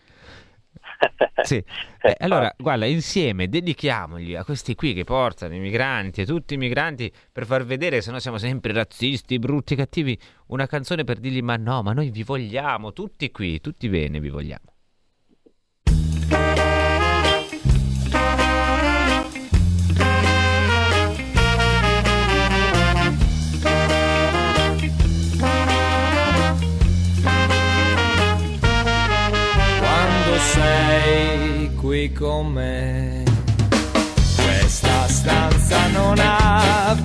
[1.42, 1.62] sì.
[2.00, 6.56] Eh, allora, guarda, insieme dedichiamogli a questi qui che portano i migranti, a tutti i
[6.56, 10.18] migranti, per far vedere, se no siamo sempre razzisti, brutti, cattivi,
[10.48, 14.30] una canzone per dirgli ma no, ma noi vi vogliamo, tutti qui, tutti bene vi
[14.30, 14.75] vogliamo.
[32.12, 33.22] Con me.
[34.36, 36.96] Questa stanza non ha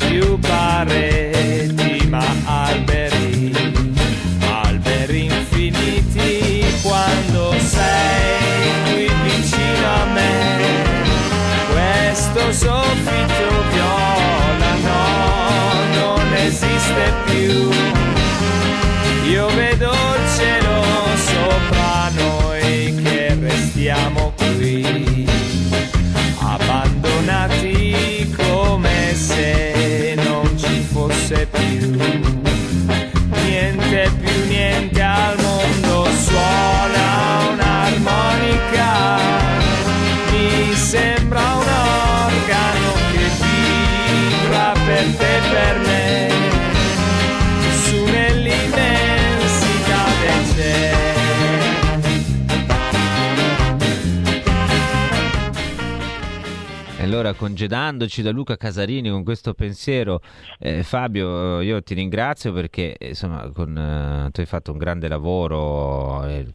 [57.22, 60.22] allora congedandoci da Luca Casarini con questo pensiero,
[60.60, 66.26] eh, Fabio, io ti ringrazio perché insomma con, eh, tu hai fatto un grande lavoro
[66.26, 66.48] eh,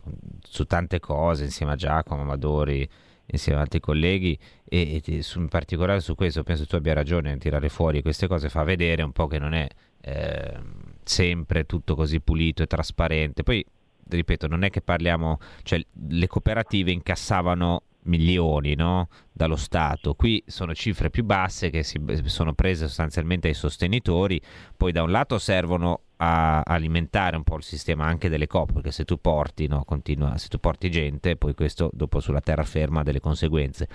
[0.43, 2.89] su tante cose insieme a Giacomo Amadori,
[3.27, 7.33] insieme ad altri colleghi e, e su, in particolare su questo penso tu abbia ragione
[7.33, 9.69] a tirare fuori queste cose, fa vedere un po' che non è
[10.01, 13.45] ehm, sempre tutto così pulito e trasparente.
[13.45, 13.65] Poi
[14.09, 19.09] ripeto, non è che parliamo, cioè le cooperative incassavano milioni no?
[19.33, 20.15] dallo Stato.
[20.15, 24.41] Qui sono cifre più basse che si, sono prese sostanzialmente ai sostenitori,
[24.77, 28.91] poi da un lato servono a alimentare un po' il sistema anche delle COP, perché
[28.91, 33.03] se tu porti, no, continua, se tu porti gente, poi questo dopo sulla terraferma ha
[33.03, 33.89] delle conseguenze.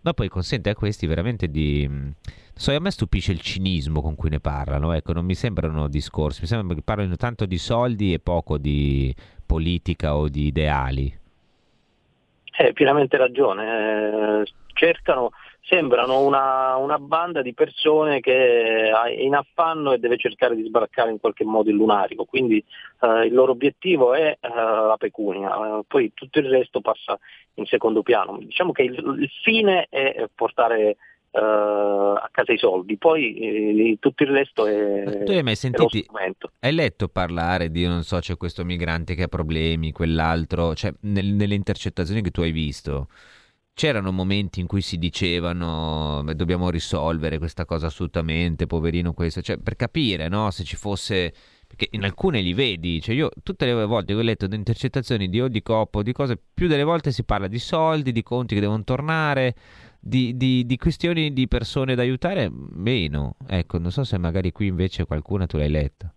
[0.00, 2.14] Ma poi consente a questi veramente di...
[2.54, 6.40] So, a me stupisce il cinismo con cui ne parlano, ecco, non mi sembrano discorsi,
[6.42, 9.14] mi sembra che parlino tanto di soldi e poco di
[9.44, 11.14] politica o di ideali.
[12.58, 15.30] Hai pienamente ragione, eh, cercano,
[15.62, 21.10] sembrano una, una, banda di persone che è in affanno e deve cercare di sbaraccare
[21.10, 22.64] in qualche modo il lunarico, quindi
[23.00, 27.18] eh, il loro obiettivo è eh, la pecunia, poi tutto il resto passa
[27.54, 28.38] in secondo piano.
[28.38, 30.96] Diciamo che il, il fine è portare
[31.30, 35.88] eh, a casa i soldi, poi eh, tutto il resto è, Tu hai mai sentito,
[36.60, 41.34] hai letto parlare di, non so, c'è questo migrante che ha problemi, quell'altro, cioè nel-
[41.34, 43.08] nelle intercettazioni che tu hai visto,
[43.74, 49.58] c'erano momenti in cui si dicevano "Beh, dobbiamo risolvere questa cosa assolutamente, poverino questo, cioè
[49.58, 51.32] per capire, no, se ci fosse...
[51.68, 55.28] Perché in alcune li vedi, cioè io tutte le volte che ho letto di intercettazioni
[55.28, 58.54] di o di coppo, di cose, più delle volte si parla di soldi, di conti
[58.54, 59.52] che devono tornare,
[60.06, 63.36] di, di- di questioni di persone da aiutare, meno.
[63.48, 66.12] Ecco, non so se magari qui invece qualcuna tu l'hai letta.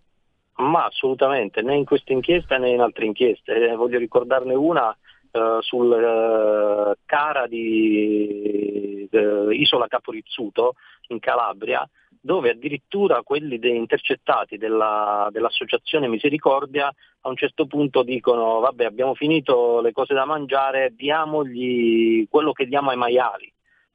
[0.56, 3.52] Ma assolutamente, né in questa inchiesta né in altre inchieste.
[3.70, 4.96] Eh, voglio ricordarne una
[5.32, 9.08] eh, sul eh, Cara di
[9.52, 10.74] Isola Caporizzuto
[11.08, 11.88] in Calabria,
[12.20, 19.14] dove addirittura quelli de- intercettati della- dell'associazione Misericordia a un certo punto dicono vabbè abbiamo
[19.14, 23.52] finito le cose da mangiare, diamogli quello che diamo ai maiali.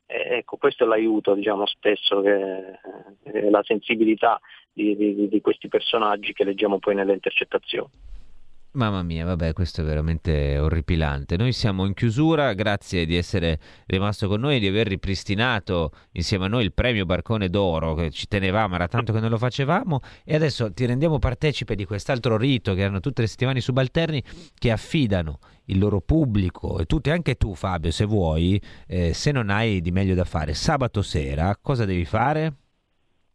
[0.07, 2.79] Eh, ecco, questo è l'aiuto, diciamo, spesso, che,
[3.23, 4.39] eh, la sensibilità
[4.71, 7.89] di, di- di questi personaggi che leggiamo poi nelle intercettazioni.
[8.76, 11.38] Mamma mia, vabbè, questo è veramente orripilante.
[11.38, 16.45] Noi siamo in chiusura, grazie di essere rimasto con noi e di aver ripristinato insieme
[16.45, 20.01] a noi il premio Barcone d'Oro, che ci tenevamo, era tanto che non lo facevamo,
[20.26, 24.21] e adesso ti rendiamo partecipe di quest'altro rito che hanno tutte le settimane i subalterni,
[24.53, 29.49] che affidano il loro pubblico e tutti, anche tu Fabio, se vuoi, eh, se non
[29.49, 32.55] hai di meglio da fare, sabato sera, cosa devi fare?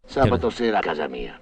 [0.05, 1.41] Sabato sera a casa mia.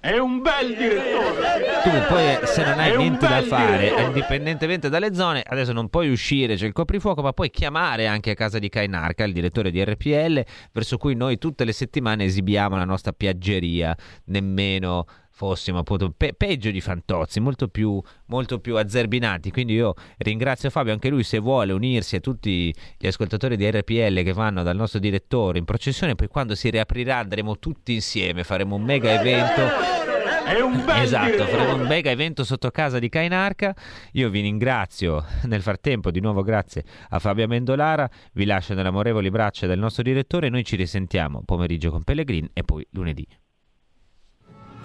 [0.00, 1.82] È un bel direttore!
[1.82, 4.02] Tu poi eh, se non hai niente da fare, direttore.
[4.04, 8.34] indipendentemente dalle zone, adesso non puoi uscire, c'è il coprifuoco, ma puoi chiamare anche a
[8.34, 12.84] casa di Kainarca, il direttore di RPL, verso cui noi tutte le settimane esibiamo la
[12.84, 13.96] nostra piaggeria,
[14.26, 15.04] nemmeno
[15.38, 19.52] fossimo appunto pe- peggio di Fantozzi, molto più, molto più azzerbinati.
[19.52, 24.24] Quindi io ringrazio Fabio, anche lui se vuole unirsi a tutti gli ascoltatori di RPL
[24.24, 28.74] che vanno dal nostro direttore in processione, poi quando si riaprirà andremo tutti insieme, faremo
[28.74, 29.62] un mega evento.
[30.44, 33.76] È un bel Esatto, faremo un mega evento sotto casa di Kainarca.
[34.14, 39.30] Io vi ringrazio nel frattempo, di nuovo grazie a Fabio Amendolara, vi lascio nelle amorevoli
[39.30, 43.24] braccia del nostro direttore, noi ci risentiamo pomeriggio con Pellegrin e poi lunedì.